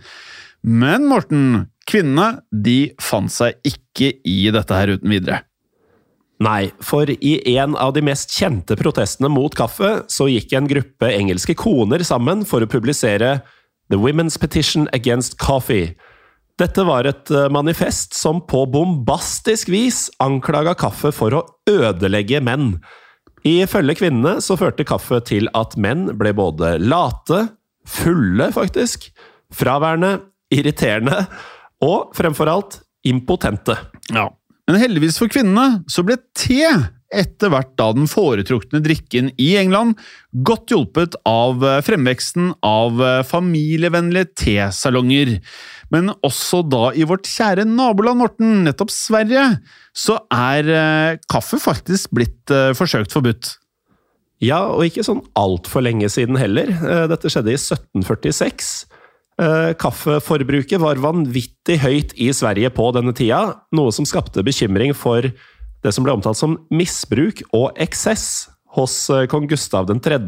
Men 0.62 1.09
Morten, 1.11 1.64
kvinnene 1.90 2.44
de 2.54 2.92
fant 3.02 3.33
seg 3.35 3.59
ikke 3.66 4.12
i 4.22 4.44
dette 4.54 4.76
her 4.78 4.94
uten 4.94 5.11
videre. 5.11 5.40
Nei, 6.40 6.70
for 6.78 7.11
i 7.11 7.33
en 7.56 7.74
av 7.74 7.90
de 7.96 8.04
mest 8.06 8.30
kjente 8.38 8.78
protestene 8.78 9.28
mot 9.35 9.52
kaffe, 9.59 10.04
så 10.06 10.28
gikk 10.30 10.54
en 10.54 10.70
gruppe 10.70 11.11
engelske 11.11 11.59
koner 11.59 12.06
sammen 12.06 12.46
for 12.46 12.62
å 12.62 12.70
publisere 12.70 13.40
The 13.90 13.98
Women's 13.98 14.38
Petition 14.38 14.87
Against 14.94 15.40
Coffee 15.42 15.96
dette 16.60 16.84
var 16.84 17.08
et 17.08 17.30
eh, 17.32 17.48
manifest 17.52 18.16
som 18.16 18.42
på 18.48 18.64
bombastisk 18.70 19.70
vis 19.72 20.08
anklaga 20.22 20.74
kaffe 20.78 21.12
for 21.14 21.36
å 21.36 21.44
ødelegge 21.70 22.42
menn. 22.44 22.74
Ifølge 23.46 23.96
kvinnene 24.02 24.42
så 24.44 24.58
førte 24.60 24.84
kaffe 24.88 25.22
til 25.24 25.48
at 25.56 25.76
menn 25.80 26.10
ble 26.20 26.34
både 26.36 26.74
late, 26.82 27.46
fulle 27.88 28.50
faktisk, 28.52 29.08
fraværende, 29.56 30.18
irriterende 30.52 31.24
og 31.84 32.12
fremfor 32.16 32.50
alt 32.52 32.80
impotente. 33.08 33.78
Ja. 34.12 34.28
Men 34.68 34.82
heldigvis 34.82 35.18
for 35.18 35.32
kvinnene 35.32 35.80
så 35.90 36.04
ble 36.06 36.18
te 36.36 36.60
etter 37.10 37.50
hvert 37.50 37.72
da 37.78 37.90
den 37.94 38.08
foretrukne 38.10 38.80
drikken 38.84 39.30
i 39.40 39.50
England, 39.60 39.98
godt 40.46 40.70
hjulpet 40.70 41.16
av 41.28 41.62
eh, 41.66 41.80
fremveksten 41.84 42.52
av 42.66 43.02
eh, 43.02 43.22
familievennlige 43.26 44.30
tesalonger. 44.44 45.36
Men 45.90 46.12
også 46.26 46.62
da 46.70 46.90
i 46.94 47.06
vårt 47.08 47.26
kjære 47.28 47.66
naboland, 47.66 48.22
Morten, 48.22 48.60
nettopp 48.66 48.92
Sverige, 48.94 49.46
så 49.96 50.20
er 50.30 50.70
eh, 50.70 51.18
kaffe 51.30 51.58
faktisk 51.62 52.14
blitt 52.14 52.54
forsøkt 52.78 53.14
forbudt. 53.14 53.56
Ja, 54.40 54.62
og 54.72 54.86
ikke 54.86 55.04
sånn 55.04 55.20
altfor 55.36 55.84
lenge 55.84 56.08
siden 56.08 56.38
heller. 56.40 56.70
Dette 57.10 57.28
skjedde 57.28 57.52
i 57.52 57.58
1746. 57.58 58.70
Kaffeforbruket 59.80 60.80
var 60.80 61.00
vanvittig 61.00 61.76
høyt 61.82 62.14
i 62.16 62.30
Sverige 62.36 62.70
på 62.72 62.86
denne 62.96 63.12
tida, 63.16 63.42
noe 63.76 63.92
som 63.92 64.08
skapte 64.08 64.44
bekymring 64.44 64.94
for 64.96 65.28
det 65.84 65.94
som 65.96 66.06
ble 66.06 66.14
omtalt 66.16 66.38
som 66.38 66.58
misbruk 66.72 67.42
og 67.56 67.70
eksess 67.80 68.50
hos 68.76 68.94
eh, 69.12 69.26
kong 69.30 69.48
Gustav 69.50 69.88
3. 69.90 70.20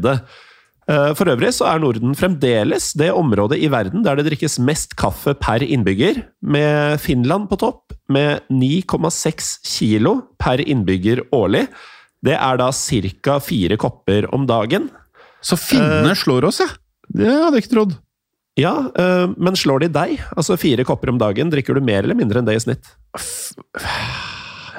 Eh, 0.91 1.11
for 1.15 1.31
øvrig 1.31 1.53
så 1.55 1.69
er 1.71 1.79
Norden 1.79 2.15
fremdeles 2.17 2.91
det 2.99 3.11
området 3.15 3.61
i 3.63 3.69
verden 3.71 4.03
der 4.03 4.19
det 4.19 4.27
drikkes 4.27 4.59
mest 4.59 4.97
kaffe 4.99 5.35
per 5.39 5.63
innbygger, 5.63 6.23
med 6.41 6.99
Finland 7.01 7.49
på 7.51 7.59
topp 7.61 7.95
med 8.11 8.43
9,6 8.51 9.53
kilo 9.63 10.17
per 10.41 10.61
innbygger 10.61 11.23
årlig. 11.35 11.67
Det 12.23 12.35
er 12.35 12.59
da 12.59 12.71
ca. 12.71 13.39
fire 13.43 13.77
kopper 13.79 14.27
om 14.35 14.47
dagen. 14.47 14.89
Så 15.43 15.57
finnene 15.59 16.13
uh, 16.13 16.19
slår 16.19 16.47
oss, 16.47 16.61
ja? 16.63 16.69
Det 17.13 17.27
hadde 17.27 17.57
jeg 17.57 17.65
ikke 17.65 17.75
trodd. 17.75 17.97
Ja, 18.59 18.73
uh, 18.95 19.31
men 19.35 19.57
slår 19.59 19.83
de 19.83 19.91
deg? 19.91 20.21
Altså 20.37 20.59
fire 20.59 20.85
kopper 20.87 21.11
om 21.11 21.19
dagen, 21.19 21.51
drikker 21.51 21.75
du 21.75 21.83
mer 21.83 22.03
eller 22.03 22.15
mindre 22.15 22.39
enn 22.39 22.47
det 22.47 22.59
i 22.59 22.63
snitt? 22.63 22.91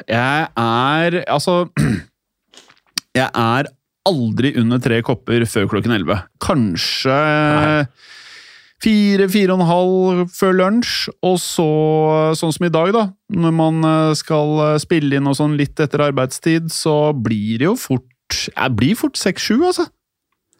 Jeg 0.09 0.49
er 0.59 1.17
Altså 1.25 1.69
Jeg 3.19 3.31
er 3.31 3.71
aldri 4.05 4.51
under 4.61 4.83
tre 4.83 4.99
kopper 5.07 5.47
før 5.49 5.69
klokken 5.71 5.95
elleve. 5.95 6.19
Kanskje 6.43 7.15
fire, 8.85 9.29
fire 9.33 9.55
og 9.55 9.63
en 9.63 9.69
halv 9.69 10.25
før 10.35 10.57
lunsj, 10.59 10.95
og 11.25 11.39
så 11.41 11.69
sånn 12.37 12.53
som 12.53 12.67
i 12.67 12.73
dag, 12.75 12.93
da. 12.93 13.05
Når 13.33 13.55
man 13.57 13.87
eh, 13.89 14.17
skal 14.19 14.59
eh, 14.67 14.81
spille 14.83 15.17
inn 15.19 15.31
og 15.31 15.39
sånn 15.39 15.57
litt 15.57 15.81
etter 15.81 16.05
arbeidstid, 16.11 16.69
så 16.75 17.15
blir 17.17 17.63
det 17.63 17.71
jo 17.71 17.77
fort 17.81 18.11
Jeg 18.35 18.73
blir 18.75 18.97
fort 18.99 19.19
seks-sju, 19.21 19.61
altså. 19.63 19.87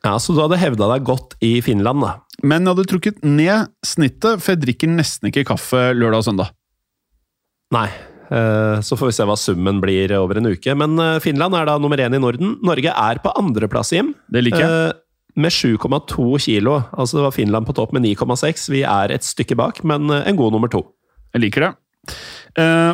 Ja, 0.05 0.19
Så 0.21 0.35
du 0.37 0.43
hadde 0.43 0.61
hevda 0.61 0.89
deg 0.93 1.07
godt 1.09 1.35
i 1.45 1.59
Finland, 1.65 2.05
da? 2.05 2.15
Men 2.45 2.65
jeg 2.65 2.75
hadde 2.75 2.89
trukket 2.91 3.23
ned 3.25 3.71
snittet, 3.87 4.43
for 4.43 4.53
jeg 4.53 4.63
drikker 4.67 4.91
nesten 4.93 5.31
ikke 5.31 5.47
kaffe 5.49 5.89
lørdag 5.97 6.21
og 6.21 6.27
søndag. 6.29 6.51
Nei, 7.75 7.89
så 8.85 8.97
får 8.99 9.11
vi 9.11 9.15
se 9.17 9.27
hva 9.29 9.37
summen 9.39 9.81
blir 9.83 10.13
over 10.19 10.41
en 10.41 10.51
uke. 10.51 10.75
Men 10.79 10.99
eh, 10.99 11.21
Finland 11.23 11.57
er 11.59 11.69
da 11.69 11.79
nummer 11.81 12.01
én 12.01 12.17
i 12.17 12.23
Norden. 12.23 12.57
Norge 12.65 12.91
er 12.91 13.21
på 13.23 13.33
andreplass, 13.39 13.93
Jim. 13.95 14.13
Det 14.33 14.45
liker 14.47 14.65
jeg. 14.65 14.71
Eh, 14.71 15.01
med 15.45 15.55
7,2 15.55 16.27
kilo. 16.43 16.81
Altså 16.95 17.19
det 17.19 17.25
var 17.27 17.35
Finland 17.35 17.69
på 17.69 17.75
topp 17.77 17.95
med 17.95 18.07
9,6. 18.07 18.69
Vi 18.75 18.85
er 18.87 19.15
et 19.15 19.27
stykke 19.27 19.59
bak, 19.59 19.83
men 19.87 20.07
en 20.11 20.39
god 20.39 20.55
nummer 20.55 20.71
to. 20.71 20.85
Jeg 21.35 21.47
liker 21.49 21.67
det. 21.67 21.73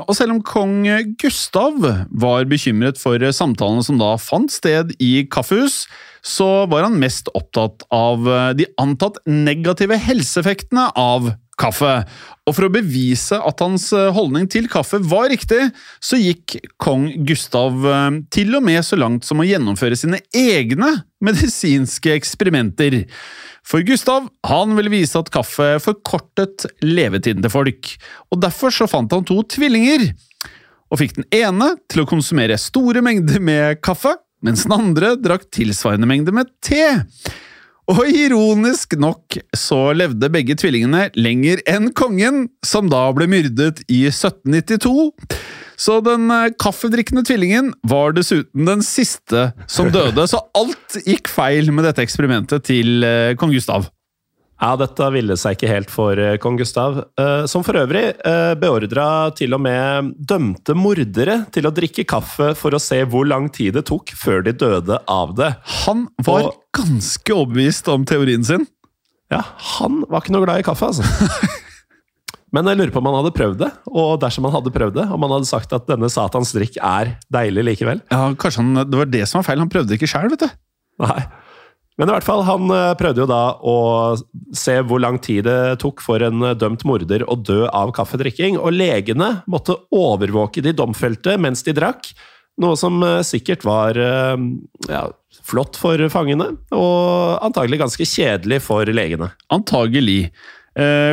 Og 0.09 0.15
selv 0.17 0.33
om 0.33 0.39
kong 0.47 0.87
Gustav 1.21 1.77
var 2.23 2.47
bekymret 2.49 2.97
for 2.97 3.21
samtalene 3.37 3.85
som 3.85 3.99
da 4.01 4.15
fant 4.17 4.49
sted 4.55 4.95
i 5.05 5.27
kaffehus, 5.29 5.83
så 6.25 6.65
var 6.71 6.87
han 6.87 6.97
mest 7.03 7.29
opptatt 7.37 7.85
av 7.93 8.25
de 8.57 8.65
antatt 8.81 9.21
negative 9.29 10.01
helseeffektene 10.01 10.87
av 10.97 11.35
kaffe. 11.61 11.93
Og 12.49 12.57
for 12.57 12.67
å 12.67 12.73
bevise 12.73 13.37
at 13.37 13.63
hans 13.63 13.91
eh, 13.97 14.09
holdning 14.15 14.49
til 14.51 14.67
kaffe 14.71 14.99
var 15.07 15.29
riktig, 15.33 15.69
så 16.03 16.19
gikk 16.19 16.57
kong 16.83 17.11
Gustav 17.29 17.85
eh, 17.87 18.19
til 18.33 18.57
og 18.59 18.65
med 18.67 18.81
så 18.87 18.99
langt 18.99 19.29
som 19.29 19.43
å 19.43 19.47
gjennomføre 19.47 19.99
sine 19.99 20.23
egne 20.37 20.91
medisinske 21.23 22.17
eksperimenter. 22.17 23.03
For 23.67 23.85
Gustav 23.87 24.31
han 24.49 24.75
ville 24.79 24.93
vise 24.93 25.21
at 25.21 25.31
kaffe 25.33 25.75
forkortet 25.85 26.67
levetiden 26.83 27.45
til 27.45 27.53
folk, 27.53 27.93
og 28.33 28.43
derfor 28.43 28.75
så 28.75 28.89
fant 28.91 29.13
han 29.15 29.27
to 29.29 29.39
tvillinger. 29.55 30.09
Og 30.91 30.99
fikk 30.99 31.21
den 31.21 31.29
ene 31.37 31.75
til 31.91 32.03
å 32.03 32.09
konsumere 32.09 32.59
store 32.59 33.05
mengder 33.05 33.39
med 33.45 33.79
kaffe, 33.85 34.17
mens 34.43 34.65
den 34.65 34.75
andre 34.75 35.15
drakk 35.21 35.47
tilsvarende 35.55 36.09
mengde 36.09 36.35
med 36.35 36.51
te. 36.65 36.83
Og 37.91 38.07
ironisk 38.07 38.95
nok 39.01 39.35
så 39.57 39.91
levde 39.97 40.31
begge 40.31 40.55
tvillingene 40.59 41.09
lenger 41.19 41.63
enn 41.71 41.91
kongen, 41.97 42.45
som 42.67 42.91
da 42.91 43.09
ble 43.17 43.27
myrdet 43.31 43.83
i 43.91 44.05
1792. 44.13 45.11
Så 45.81 45.97
den 46.05 46.29
eh, 46.31 46.53
kaffedrikkende 46.61 47.25
tvillingen 47.27 47.73
var 47.89 48.15
dessuten 48.15 48.69
den 48.69 48.85
siste 48.87 49.49
som 49.71 49.91
døde, 49.91 50.27
så 50.29 50.43
alt 50.55 51.01
gikk 51.07 51.31
feil 51.33 51.73
med 51.75 51.89
dette 51.89 52.05
eksperimentet 52.05 52.69
til 52.69 53.03
eh, 53.07 53.33
kong 53.41 53.57
Gustav. 53.57 53.89
Ja, 54.61 54.75
dette 54.77 55.07
ville 55.15 55.37
seg 55.41 55.57
ikke 55.57 55.71
helt 55.71 55.89
for 55.93 56.19
eh, 56.21 56.35
kong 56.43 56.59
Gustav, 56.61 56.99
eh, 57.17 57.47
som 57.49 57.63
for 57.65 57.79
øvrig 57.81 58.03
eh, 58.29 58.51
beordra 58.61 59.07
til 59.39 59.57
og 59.57 59.63
med 59.65 60.11
dømte 60.21 60.75
mordere 60.77 61.39
til 61.55 61.65
å 61.65 61.73
drikke 61.73 62.05
kaffe 62.05 62.51
for 62.61 62.77
å 62.77 62.81
se 62.83 62.99
hvor 63.09 63.25
lang 63.31 63.49
tid 63.57 63.79
det 63.79 63.87
tok 63.89 64.13
før 64.21 64.45
de 64.45 64.53
døde 64.61 64.99
av 65.09 65.33
det. 65.39 65.55
Han 65.87 66.05
var 66.27 66.51
Og- 66.51 66.61
ganske 66.77 67.33
overbevist 67.33 67.89
om 67.89 68.05
teorien 68.05 68.45
sin. 68.45 68.67
Ja, 69.33 69.41
han 69.79 70.03
var 70.11 70.21
ikke 70.21 70.35
noe 70.37 70.45
glad 70.45 70.61
i 70.61 70.67
kaffe, 70.69 70.91
altså. 70.93 71.09
Men 72.53 72.67
jeg 72.67 72.81
lurer 72.81 72.91
på 72.91 72.99
om 72.99 73.07
han 73.07 73.21
hadde 73.21 73.31
prøvd 73.37 73.61
det, 73.63 73.69
og 73.95 74.17
dersom 74.25 74.45
han 74.49 74.57
hadde 74.59 74.73
prøvd 74.75 74.97
det, 74.99 75.05
om 75.15 75.23
han 75.23 75.37
hadde 75.39 75.47
sagt 75.49 75.73
at 75.77 75.85
denne 75.87 76.09
satans 76.11 76.51
drikk 76.53 76.77
er 76.83 77.13
deilig 77.33 77.63
likevel. 77.69 78.01
Ja, 78.11 78.25
kanskje 78.35 78.65
han, 78.65 78.75
Det 78.91 78.99
var 78.99 79.07
det 79.07 79.21
som 79.31 79.39
var 79.39 79.47
feil, 79.47 79.61
han 79.63 79.71
prøvde 79.71 79.95
ikke 79.97 80.09
sjøl, 80.11 80.27
vet 80.35 80.43
du. 80.45 80.51
Nei. 81.01 81.21
Men 82.01 82.09
i 82.09 82.15
hvert 82.15 82.25
fall, 82.25 82.41
han 82.49 82.71
eh, 82.73 82.95
prøvde 82.97 83.21
jo 83.21 83.29
da 83.29 83.43
å 83.61 83.77
se 84.57 84.79
hvor 84.89 85.03
lang 85.05 85.19
tid 85.21 85.45
det 85.45 85.81
tok 85.83 86.01
for 86.01 86.25
en 86.25 86.47
eh, 86.49 86.57
dømt 86.57 86.87
morder 86.89 87.27
å 87.29 87.37
dø 87.37 87.67
av 87.69 87.93
kaffedrikking, 87.97 88.57
og 88.57 88.73
legene 88.73 89.43
måtte 89.51 89.77
overvåke 89.93 90.65
de 90.65 90.73
domfelte 90.77 91.37
mens 91.37 91.61
de 91.67 91.75
drakk, 91.77 92.09
noe 92.61 92.79
som 92.81 92.97
eh, 93.05 93.21
sikkert 93.27 93.67
var 93.69 94.01
ja, 94.01 95.03
flott 95.45 95.77
for 95.81 96.01
fangene, 96.13 96.55
og 96.73 97.45
antagelig 97.45 97.83
ganske 97.83 98.09
kjedelig 98.09 98.63
for 98.65 98.89
legene. 98.89 99.29
Antagelig. 99.53 100.33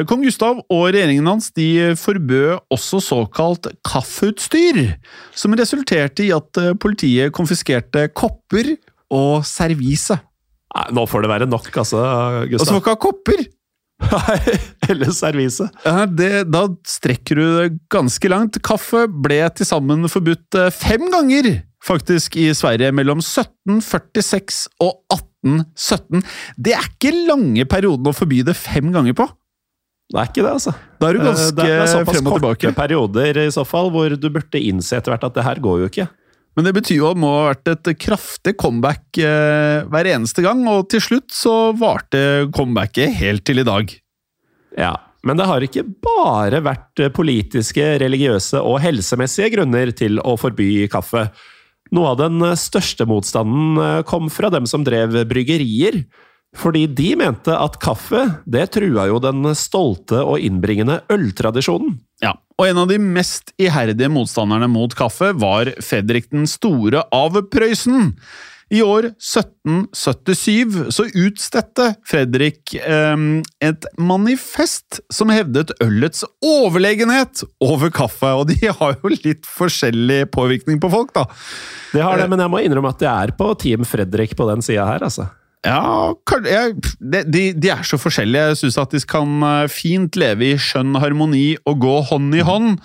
Kong 0.08 0.22
Gustav 0.22 0.60
og 0.70 0.84
regjeringen 0.94 1.26
hans 1.28 1.50
de 1.58 1.96
forbød 1.98 2.62
også 2.72 3.00
såkalt 3.04 3.66
kaffeutstyr, 3.84 4.94
som 5.36 5.56
resulterte 5.58 6.28
i 6.28 6.30
at 6.32 6.62
politiet 6.80 7.34
konfiskerte 7.36 8.06
kopper 8.16 8.76
og 9.12 9.42
servise. 9.50 10.20
Nei, 10.78 10.88
nå 10.94 11.06
får 11.10 11.26
det 11.26 11.30
være 11.32 11.48
nok, 11.50 11.70
altså, 11.82 12.02
Gustav. 12.52 12.62
Og 12.62 12.68
så 12.68 12.74
får 12.76 12.84
ikke 12.84 12.94
ha 12.94 13.02
kopper! 13.08 13.46
Eller 14.92 15.10
servise. 15.16 15.66
Ja, 15.82 16.06
det, 16.06 16.32
da 16.54 16.68
strekker 16.86 17.40
du 17.40 17.46
det 17.46 17.70
ganske 17.94 18.30
langt. 18.30 18.60
Kaffe 18.66 19.08
ble 19.10 19.40
til 19.58 19.66
sammen 19.70 20.06
forbudt 20.12 20.58
eh, 20.60 20.70
fem 20.76 21.08
ganger, 21.14 21.50
faktisk, 21.84 22.38
i 22.38 22.52
Sverige 22.58 22.92
mellom 22.94 23.24
1746 23.24 24.68
og 24.86 25.02
1817. 25.18 26.22
Det 26.62 26.78
er 26.78 26.86
ikke 26.92 27.16
lange 27.26 27.66
perioden 27.70 28.12
å 28.12 28.16
forby 28.16 28.44
det 28.46 28.58
fem 28.60 28.94
ganger 28.94 29.18
på. 29.18 29.28
Det 30.08 30.22
er 30.22 30.30
ikke 30.30 30.46
det, 30.46 30.54
altså. 30.54 30.72
Da 31.02 31.10
er 31.10 31.18
du 31.18 31.20
Eh, 31.20 31.26
ganske 31.28 31.58
det 31.58 31.68
er 31.74 31.90
såpass 31.92 32.16
frem 32.16 32.30
og 32.32 32.40
korte 32.46 32.72
perioder 32.78 33.42
i 33.44 33.50
så 33.52 33.66
fall, 33.68 33.90
hvor 33.92 34.14
du 34.14 34.30
burde 34.30 34.62
innse 34.62 34.96
etter 34.96 35.12
hvert 35.12 35.26
at 35.28 35.36
det 35.36 35.44
her 35.50 35.60
går 35.64 35.82
jo 35.84 35.90
ikke. 35.92 36.08
Men 36.58 36.66
det 36.66 36.74
betyr 36.74 36.98
jo 36.98 37.10
at 37.12 37.18
det 37.20 37.22
må 37.22 37.32
ha 37.36 37.42
vært 37.52 37.70
et 37.70 37.90
kraftig 38.02 38.56
comeback 38.58 39.20
eh, 39.22 39.84
hver 39.86 40.10
eneste 40.10 40.42
gang, 40.42 40.64
og 40.66 40.88
til 40.90 41.04
slutt 41.06 41.30
så 41.34 41.72
varte 41.78 42.48
comebacket 42.56 43.14
helt 43.20 43.46
til 43.46 43.62
i 43.62 43.68
dag. 43.68 43.94
Ja, 44.78 44.96
men 45.22 45.38
det 45.38 45.46
har 45.46 45.62
ikke 45.62 45.86
bare 45.86 46.64
vært 46.66 47.04
politiske, 47.14 47.86
religiøse 48.02 48.64
og 48.66 48.80
helsemessige 48.82 49.52
grunner 49.54 49.94
til 49.94 50.18
å 50.26 50.34
forby 50.42 50.88
kaffe. 50.90 51.28
Noe 51.94 52.16
av 52.16 52.18
den 52.24 52.42
største 52.58 53.06
motstanden 53.06 53.78
eh, 53.84 54.00
kom 54.10 54.32
fra 54.34 54.50
dem 54.54 54.66
som 54.66 54.82
drev 54.88 55.14
bryggerier. 55.30 56.02
Fordi 56.58 56.88
de 56.90 57.12
mente 57.20 57.54
at 57.54 57.76
kaffe 57.84 58.24
det 58.50 58.70
trua 58.74 59.06
jo 59.12 59.20
den 59.22 59.46
stolte 59.54 60.24
og 60.26 60.42
innbringende 60.42 61.04
øltradisjonen. 61.14 62.00
Ja, 62.24 62.34
og 62.58 62.66
en 62.66 62.82
av 62.82 62.90
de 62.90 62.98
mest 62.98 63.54
iherdige 63.62 64.10
motstanderne 64.10 64.70
mot 64.72 64.94
kaffe 64.98 65.32
var 65.38 65.70
Fredrik 65.84 66.32
den 66.34 66.48
store 66.50 67.04
av 67.14 67.38
Prøysen. 67.54 68.16
I 68.74 68.82
år 68.84 69.14
1777 69.14 70.90
så 70.92 71.06
utstedte 71.16 71.94
Fredrik 72.10 72.74
eh, 72.76 73.16
et 73.64 73.88
manifest 73.96 75.00
som 75.14 75.32
hevdet 75.32 75.72
ølets 75.86 76.26
overlegenhet 76.44 77.46
over 77.64 77.94
kaffe, 77.96 78.34
og 78.36 78.50
de 78.52 78.60
har 78.68 78.98
jo 78.98 79.14
litt 79.14 79.48
forskjellig 79.48 80.26
påvirkning 80.36 80.82
på 80.84 80.92
folk, 80.92 81.14
da. 81.16 81.30
Det 81.94 82.04
har 82.04 82.20
det, 82.20 82.28
men 82.28 82.44
jeg 82.44 82.52
må 82.52 82.60
innrømme 82.66 82.92
at 82.92 83.06
jeg 83.06 83.14
er 83.14 83.38
på 83.40 83.54
Team 83.62 83.88
Fredrik 83.88 84.36
på 84.36 84.50
den 84.50 84.66
sida 84.66 84.90
her, 84.90 85.06
altså. 85.08 85.30
Ja, 85.68 86.14
de, 87.00 87.44
de, 87.52 87.70
er 87.74 87.84
så 87.88 88.00
forskjellige. 88.00 88.54
Jeg 88.54 88.60
syns 88.62 88.80
at 88.82 88.96
de 88.96 89.04
kan 89.10 89.44
eh, 89.44 89.68
fint 89.72 90.16
leve 90.20 90.54
i 90.54 90.62
skjønn 90.62 90.96
harmoni 91.02 91.50
og 91.68 91.82
gå 91.84 91.98
hånd 92.12 92.36
i 92.38 92.46
hånd. 92.46 92.78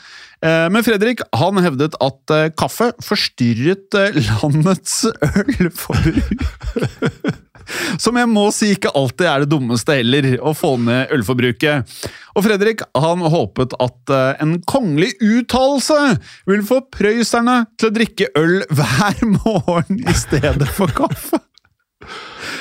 Eh, 0.43 0.67
Men 0.73 0.83
Fredrik 0.87 1.23
han 1.39 1.61
hevdet 1.63 1.95
at 2.03 2.35
eh, 2.35 2.49
kaffe 2.59 2.91
forstyrret 3.05 3.95
landets 4.19 5.05
ølforbruk. 5.13 6.43
Som 8.03 8.19
jeg 8.19 8.27
må 8.29 8.49
si 8.53 8.73
ikke 8.75 8.91
alltid 8.99 9.29
er 9.31 9.45
det 9.45 9.53
dummeste 9.53 9.95
heller, 10.01 10.27
å 10.43 10.51
få 10.57 10.75
ned 10.83 11.13
ølforbruket. 11.15 11.95
Og 12.35 12.43
Fredrik 12.45 12.83
han 12.99 13.23
håpet 13.33 13.77
at 13.81 14.13
en 14.43 14.57
kongelig 14.67 15.13
uttalelse 15.23 16.17
vil 16.51 16.67
få 16.67 16.81
prøyserne 16.93 17.61
til 17.79 17.93
å 17.93 17.95
drikke 17.95 18.33
øl 18.43 18.59
hver 18.67 19.23
morgen 19.39 20.03
i 20.03 20.19
stedet 20.19 20.69
for 20.75 20.91
kaffe. 20.99 21.39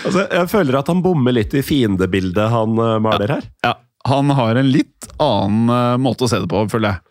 Altså. 0.06 0.26
Jeg 0.26 0.50
føler 0.52 0.80
at 0.80 0.92
han 0.92 1.04
bommer 1.06 1.36
litt 1.36 1.56
i 1.58 1.64
fiendebildet 1.66 2.52
han 2.54 2.78
eh, 2.82 2.98
maler 3.04 3.38
her. 3.38 3.48
Ja, 3.66 3.76
han 4.10 4.34
har 4.38 4.60
en 4.60 4.72
litt 4.74 5.10
annen 5.22 5.72
eh, 5.72 5.98
måte 6.02 6.28
å 6.28 6.32
se 6.32 6.42
det 6.44 6.50
på, 6.52 6.64
føler 6.72 6.96
jeg. 6.96 7.08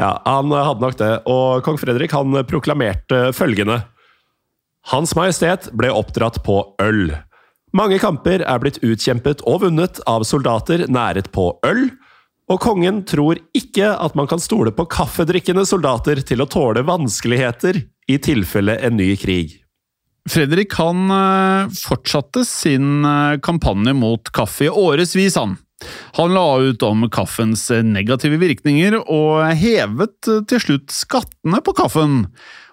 Ja, 0.00 0.14
han 0.24 0.52
hadde 0.54 0.80
nok 0.80 0.96
det, 0.96 1.10
og 1.28 1.64
kong 1.66 1.76
Fredrik 1.80 2.14
han 2.16 2.38
proklamerte 2.48 3.26
følgende. 3.36 3.82
Hans 4.88 5.12
Majestet 5.14 5.68
ble 5.76 5.92
oppdratt 5.92 6.40
på 6.46 6.62
øl. 6.82 7.12
Mange 7.76 7.98
kamper 8.00 8.42
er 8.44 8.60
blitt 8.60 8.80
utkjempet 8.84 9.44
og 9.48 9.62
vunnet 9.66 10.00
av 10.08 10.24
soldater 10.28 10.84
næret 10.92 11.30
på 11.32 11.52
øl, 11.68 11.86
og 12.50 12.60
kongen 12.60 13.00
tror 13.08 13.38
ikke 13.56 13.92
at 13.94 14.16
man 14.18 14.28
kan 14.28 14.42
stole 14.42 14.72
på 14.76 14.88
kaffedrikkende 14.92 15.64
soldater 15.68 16.20
til 16.26 16.42
å 16.42 16.48
tåle 16.50 16.82
vanskeligheter 16.84 17.78
i 18.10 18.18
tilfelle 18.20 18.76
en 18.82 18.98
ny 18.98 19.12
krig. 19.16 19.61
Fredrik 20.30 20.74
han 20.78 21.10
eh, 21.10 21.68
fortsatte 21.74 22.44
sin 22.46 23.04
eh, 23.04 23.38
kampanje 23.42 23.94
mot 23.96 24.30
kaffe 24.34 24.68
i 24.68 24.70
årevis, 24.70 25.36
han. 25.36 25.56
Han 26.18 26.34
la 26.36 26.46
ut 26.62 26.82
om 26.86 27.08
kaffens 27.10 27.66
eh, 27.74 27.82
negative 27.82 28.38
virkninger, 28.38 29.00
og 29.02 29.42
hevet 29.58 30.30
til 30.50 30.62
slutt 30.62 30.94
skattene 30.94 31.58
på 31.66 31.74
kaffen. 31.74 32.20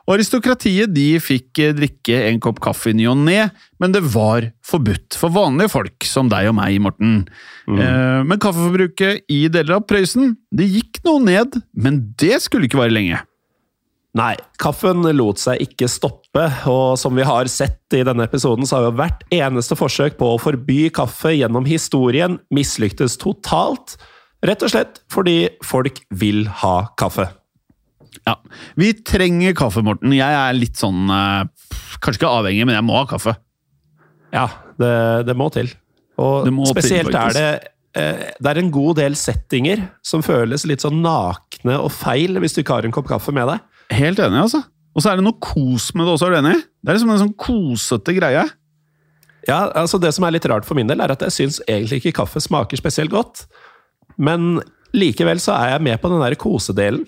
Og 0.05 0.15
Aristokratiet 0.15 0.93
de 0.93 1.19
fikk 1.21 1.59
drikke 1.77 2.21
en 2.27 2.39
kopp 2.41 2.61
kaffe 2.65 2.89
i 2.89 2.95
ny 2.97 3.05
og 3.11 3.19
ne, 3.25 3.43
men 3.81 3.93
det 3.93 4.01
var 4.13 4.47
forbudt 4.65 5.17
for 5.17 5.33
vanlige 5.33 5.73
folk 5.73 6.05
som 6.05 6.31
deg 6.31 6.49
og 6.49 6.55
meg, 6.57 6.79
Morten. 6.81 7.19
Mm. 7.69 7.77
Men 8.25 8.41
kaffeforbruket 8.41 9.29
i 9.29 9.43
deler 9.53 9.77
av 9.77 9.85
Prøysen 9.85 10.33
det 10.49 10.65
gikk 10.65 11.03
noe 11.05 11.21
ned, 11.21 11.59
men 11.77 12.01
det 12.17 12.39
skulle 12.41 12.65
ikke 12.65 12.81
vare 12.81 12.95
lenge. 12.95 13.21
Nei, 14.17 14.33
kaffen 14.57 15.03
lot 15.13 15.37
seg 15.37 15.61
ikke 15.61 15.85
stoppe, 15.91 16.47
og 16.69 16.95
som 16.97 17.13
vi 17.17 17.25
har 17.27 17.49
sett 17.51 17.93
i 17.93 18.01
denne 18.07 18.25
episoden, 18.25 18.65
så 18.65 18.79
har 18.79 18.87
jo 18.87 18.95
hvert 18.97 19.21
eneste 19.33 19.77
forsøk 19.77 20.17
på 20.17 20.31
å 20.33 20.39
forby 20.41 20.87
kaffe 20.93 21.35
gjennom 21.35 21.67
historien 21.69 22.39
mislyktes 22.53 23.19
totalt. 23.21 23.99
Rett 24.45 24.65
og 24.65 24.71
slett 24.73 25.03
fordi 25.13 25.37
folk 25.65 26.01
vil 26.09 26.47
ha 26.63 26.89
kaffe. 26.97 27.27
Ja, 28.25 28.39
Vi 28.75 28.93
trenger 29.05 29.53
kaffe, 29.53 29.83
Morten. 29.85 30.13
Jeg 30.15 30.33
er 30.33 30.55
litt 30.57 30.79
sånn 30.79 31.09
eh, 31.13 31.45
Kanskje 32.01 32.23
ikke 32.23 32.31
avhengig, 32.39 32.65
men 32.65 32.77
jeg 32.77 32.85
må 32.87 32.95
ha 32.97 33.05
kaffe. 33.09 33.35
Ja, 34.33 34.47
det, 34.81 34.93
det 35.29 35.35
må 35.37 35.49
til. 35.53 35.69
Og 36.19 36.47
Det 36.47 36.53
må 36.53 36.65
til, 36.65 36.73
spesielt 36.73 37.15
er 37.15 37.35
det 37.35 37.49
eh, 37.97 38.25
Det 38.39 38.51
er 38.51 38.61
en 38.61 38.71
god 38.73 38.99
del 38.99 39.17
settinger 39.19 39.85
som 40.05 40.25
føles 40.25 40.65
litt 40.69 40.85
sånn 40.85 41.01
nakne 41.03 41.77
og 41.79 41.91
feil 41.93 42.41
hvis 42.41 42.57
du 42.57 42.63
ikke 42.63 42.79
har 42.79 42.89
en 42.89 42.95
kopp 42.95 43.09
kaffe 43.11 43.33
med 43.35 43.49
deg. 43.51 43.68
Helt 43.91 44.19
enig, 44.21 44.39
altså. 44.43 44.63
Og 44.95 45.01
så 45.03 45.11
er 45.11 45.19
det 45.19 45.25
noe 45.25 45.37
kos 45.41 45.91
med 45.95 46.05
det 46.07 46.13
også, 46.15 46.27
er 46.29 46.35
du 46.35 46.39
enig? 46.41 46.57
Det 46.83 46.91
er 46.91 46.97
liksom 46.97 47.13
en 47.13 47.21
sånn 47.23 47.35
kosete 47.39 48.13
greie. 48.17 48.43
Ja, 49.47 49.59
altså 49.79 49.97
Det 50.01 50.11
som 50.13 50.25
er 50.27 50.33
litt 50.35 50.45
rart 50.49 50.65
for 50.67 50.75
min 50.77 50.89
del, 50.89 50.99
er 51.01 51.13
at 51.13 51.21
jeg 51.25 51.31
syns 51.35 51.61
egentlig 51.67 52.01
ikke 52.03 52.17
kaffe 52.21 52.41
smaker 52.43 52.77
spesielt 52.77 53.09
godt. 53.13 53.45
Men 54.19 54.59
likevel 54.93 55.39
så 55.41 55.55
er 55.55 55.75
jeg 55.75 55.85
med 55.87 56.01
på 56.01 56.09
den 56.11 56.21
der 56.21 56.35
kosedelen. 56.39 57.05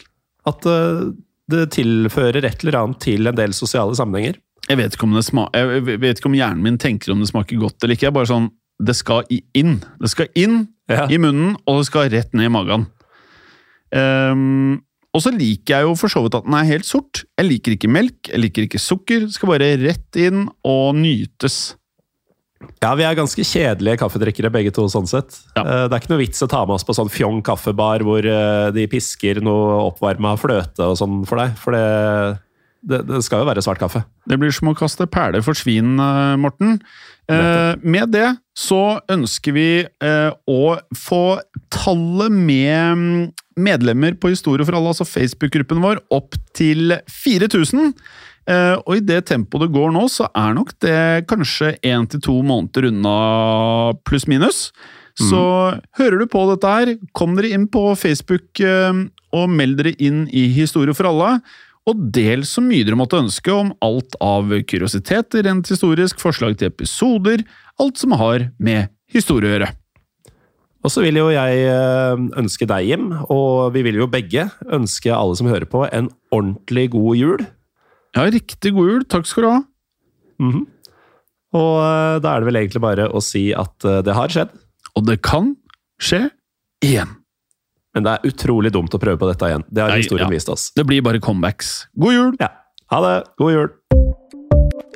At 0.47 0.65
eh, 0.65 1.11
det 1.51 1.65
tilfører 1.75 2.45
et 2.47 2.63
eller 2.63 2.79
annet 2.79 3.01
til 3.03 3.27
en 3.29 3.35
del 3.37 3.53
sosiale 3.53 3.93
sammenhenger. 3.97 4.39
Jeg 4.69 4.77
vet 4.79 4.95
ikke 4.95 5.03
om 5.09 5.17
jeg 5.19 5.99
vet 5.99 6.19
ikke 6.21 6.29
om 6.31 6.37
hjernen 6.37 6.63
min 6.63 6.77
tenker 6.79 7.11
om 7.11 7.19
det 7.19 7.27
smaker 7.29 7.59
godt 7.59 7.83
eller 7.83 7.97
ikke. 7.97 8.07
Jeg 8.07 8.13
er 8.13 8.19
bare 8.21 8.29
sånn, 8.31 8.49
Det 8.81 8.95
skal 8.97 9.27
inn. 9.53 9.75
Det 10.01 10.09
skal 10.09 10.27
inn 10.33 10.67
Ja. 10.89 11.05
i 11.07 11.17
munnen, 11.21 11.57
og 11.67 11.81
det 11.81 11.85
skal 11.91 12.09
rett 12.09 12.33
ned 12.33 12.45
i 12.45 12.49
magen. 12.49 12.87
Ehm, 13.93 14.81
og 15.11 15.21
så 15.25 15.31
liker 15.35 15.75
jeg 15.75 15.87
jo 15.89 15.93
for 15.99 16.11
så 16.13 16.21
vidt 16.23 16.37
at 16.39 16.45
den 16.47 16.55
er 16.55 16.69
helt 16.69 16.87
sort. 16.87 17.23
Jeg 17.39 17.47
liker 17.49 17.75
ikke 17.75 17.89
melk, 17.91 18.29
jeg 18.31 18.39
liker 18.39 18.67
ikke 18.67 18.79
sukker. 18.79 19.25
Det 19.27 19.35
skal 19.35 19.51
bare 19.51 19.73
rett 19.81 20.19
inn 20.21 20.45
og 20.63 20.95
nytes. 20.95 21.57
Ja, 22.81 22.91
vi 22.97 23.03
er 23.07 23.17
ganske 23.17 23.41
kjedelige 23.45 23.97
kaffedrikkere 24.03 24.51
begge 24.53 24.71
to, 24.75 24.85
sånn 24.91 25.07
sett. 25.09 25.39
Ja. 25.57 25.63
Eh, 25.65 25.87
Det 25.89 25.95
er 25.97 26.03
ikke 26.03 26.11
noe 26.13 26.21
vits 26.21 26.43
å 26.45 26.49
ta 26.49 26.61
med 26.65 26.75
oss 26.77 26.85
på 26.85 26.93
sånn 26.93 27.09
fjong 27.09 27.41
kaffebar 27.45 28.03
hvor 28.05 28.21
eh, 28.25 28.69
de 28.75 28.85
pisker 28.91 29.41
noe 29.43 29.79
oppvarma 29.89 30.35
fløte 30.39 30.85
og 30.85 30.97
sånn 30.99 31.23
for 31.29 31.41
deg. 31.41 31.57
For 31.59 31.73
det, 31.75 31.85
det, 32.81 33.03
det 33.07 33.21
skal 33.25 33.43
jo 33.43 33.49
være 33.49 33.63
svart 33.63 33.81
kaffe. 33.81 34.03
Det 34.29 34.37
blir 34.41 34.53
som 34.55 34.71
å 34.71 34.77
kaste 34.77 35.07
perler 35.11 35.43
for 35.45 35.57
svin, 35.57 35.93
eh, 36.01 36.37
Morten. 36.41 36.79
Eh, 37.31 37.75
med 37.81 38.11
det 38.11 38.27
så 38.57 38.99
ønsker 39.11 39.55
vi 39.55 39.67
eh, 39.85 40.31
å 40.31 40.63
få 40.97 41.23
tallet 41.71 42.33
med 42.33 42.97
mm, 42.97 43.21
medlemmer 43.61 44.17
på 44.19 44.33
Historie 44.33 44.65
for 44.67 44.77
alle, 44.77 44.91
altså 44.93 45.07
Facebook-gruppen 45.07 45.83
vår, 45.83 46.01
opp 46.13 46.35
til 46.57 46.97
4000. 47.07 47.93
Eh, 48.49 48.75
og 48.81 48.97
i 48.97 49.05
det 49.05 49.21
tempoet 49.29 49.67
det 49.67 49.75
går 49.75 49.93
nå, 49.95 50.07
så 50.11 50.27
er 50.33 50.57
nok 50.57 50.73
det 50.83 51.27
kanskje 51.29 51.75
én 51.85 52.09
til 52.09 52.23
to 52.25 52.39
måneder 52.45 52.89
unna 52.89 53.15
pluss-minus. 54.07 54.69
Så 55.21 55.41
hører 55.99 56.21
du 56.21 56.29
på 56.31 56.41
dette 56.49 56.69
her, 56.71 56.93
kom 57.13 57.35
dere 57.37 57.51
inn 57.53 57.67
på 57.69 57.91
Facebook 57.99 58.61
eh, 58.63 59.03
og 59.35 59.51
meld 59.51 59.77
dere 59.79 59.93
inn 60.01 60.23
i 60.33 60.47
Historie 60.55 60.95
for 60.97 61.11
alle. 61.11 61.35
Og 61.89 62.01
del 62.13 62.43
så 62.45 62.61
mye 62.61 62.85
dere 62.85 62.99
måtte 62.99 63.19
ønske 63.19 63.53
om 63.55 63.71
alt 63.81 64.15
av 64.21 64.51
kuriositeter, 64.69 65.47
rent 65.47 65.71
historisk, 65.71 66.19
forslag 66.21 66.59
til 66.59 66.69
episoder, 66.69 67.41
alt 67.81 68.01
som 68.01 68.13
har 68.19 68.51
med 68.61 68.91
historie 69.11 69.49
å 69.49 69.55
gjøre. 69.55 69.71
Og 70.81 70.93
så 70.93 71.03
vil 71.03 71.19
jo 71.19 71.27
jeg 71.33 71.65
eh, 71.69 72.21
ønske 72.41 72.67
deg, 72.69 72.87
Jim, 72.89 73.09
og 73.29 73.73
vi 73.75 73.83
vil 73.85 73.99
jo 74.01 74.09
begge 74.09 74.47
ønske 74.73 75.13
alle 75.13 75.37
som 75.37 75.49
hører 75.49 75.69
på, 75.69 75.83
en 75.89 76.09
ordentlig 76.33 76.87
god 76.95 77.19
jul. 77.19 77.43
Ja, 78.17 78.25
riktig 78.33 78.73
god 78.75 78.89
jul. 78.89 79.03
Takk 79.09 79.29
skal 79.29 79.45
du 79.45 79.49
ha. 79.51 79.59
Og 81.57 81.73
eh, 81.85 82.17
da 82.23 82.33
er 82.33 82.41
det 82.41 82.49
vel 82.49 82.61
egentlig 82.63 82.83
bare 82.83 83.09
å 83.09 83.21
si 83.23 83.49
at 83.57 83.87
eh, 83.87 84.01
det 84.05 84.17
har 84.17 84.33
skjedd. 84.33 84.53
Og 84.97 85.05
det 85.07 85.21
kan 85.25 85.53
skje 86.01 86.25
igjen. 86.83 87.13
Men 87.95 88.07
det 88.07 88.15
er 88.15 88.31
utrolig 88.31 88.71
dumt 88.71 88.93
å 88.95 89.01
prøve 89.01 89.19
på 89.19 89.27
dette 89.27 89.51
igjen. 89.51 89.67
Det 89.67 89.83
har 89.83 89.91
Nei, 89.91 90.01
historien 90.03 90.29
ja. 90.29 90.33
vist 90.33 90.51
oss. 90.51 90.69
Det 90.75 90.87
blir 90.87 91.03
bare 91.03 91.19
comebacks. 91.23 91.89
God 91.99 92.15
jul! 92.15 92.33
Ja. 92.39 92.53
Ha 92.91 93.03
det! 93.03 93.15
God 93.39 93.55
jul! 93.55 93.69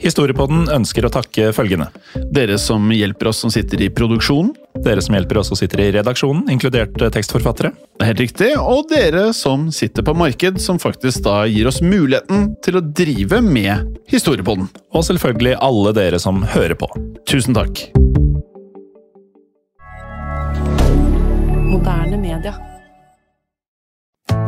Historiepodden 0.03 0.67
ønsker 0.69 1.07
å 1.07 1.09
takke 1.09 1.49
følgende. 1.55 1.87
Dere 2.35 2.57
som 2.61 2.91
hjelper 2.91 3.29
oss 3.31 3.39
som 3.41 3.51
sitter 3.51 3.79
i 3.81 3.87
produksjonen. 3.95 4.51
Dere 4.83 5.01
som 5.01 5.15
hjelper 5.15 5.39
oss 5.39 5.49
som 5.49 5.57
sitter 5.57 5.81
i 5.85 5.87
redaksjonen, 5.95 6.43
inkludert 6.51 6.99
eh, 6.99 7.11
tekstforfattere. 7.15 7.71
Det 7.95 8.03
er 8.03 8.11
helt 8.11 8.23
riktig. 8.25 8.49
Og 8.59 8.91
dere 8.91 9.29
som 9.33 9.69
sitter 9.73 10.05
på 10.05 10.13
marked, 10.19 10.59
som 10.61 10.81
faktisk 10.83 11.23
da 11.25 11.39
gir 11.47 11.71
oss 11.71 11.79
muligheten 11.81 12.51
til 12.65 12.79
å 12.79 12.83
drive 12.85 13.39
med 13.41 13.97
historiepodden. 14.11 14.67
Og 14.91 15.07
selvfølgelig 15.07 15.57
alle 15.63 15.95
dere 15.95 16.21
som 16.21 16.43
hører 16.53 16.75
på. 16.79 16.91
Tusen 17.25 17.55
takk. 17.55 17.87
Moderne 21.71 22.19
media. 22.19 22.55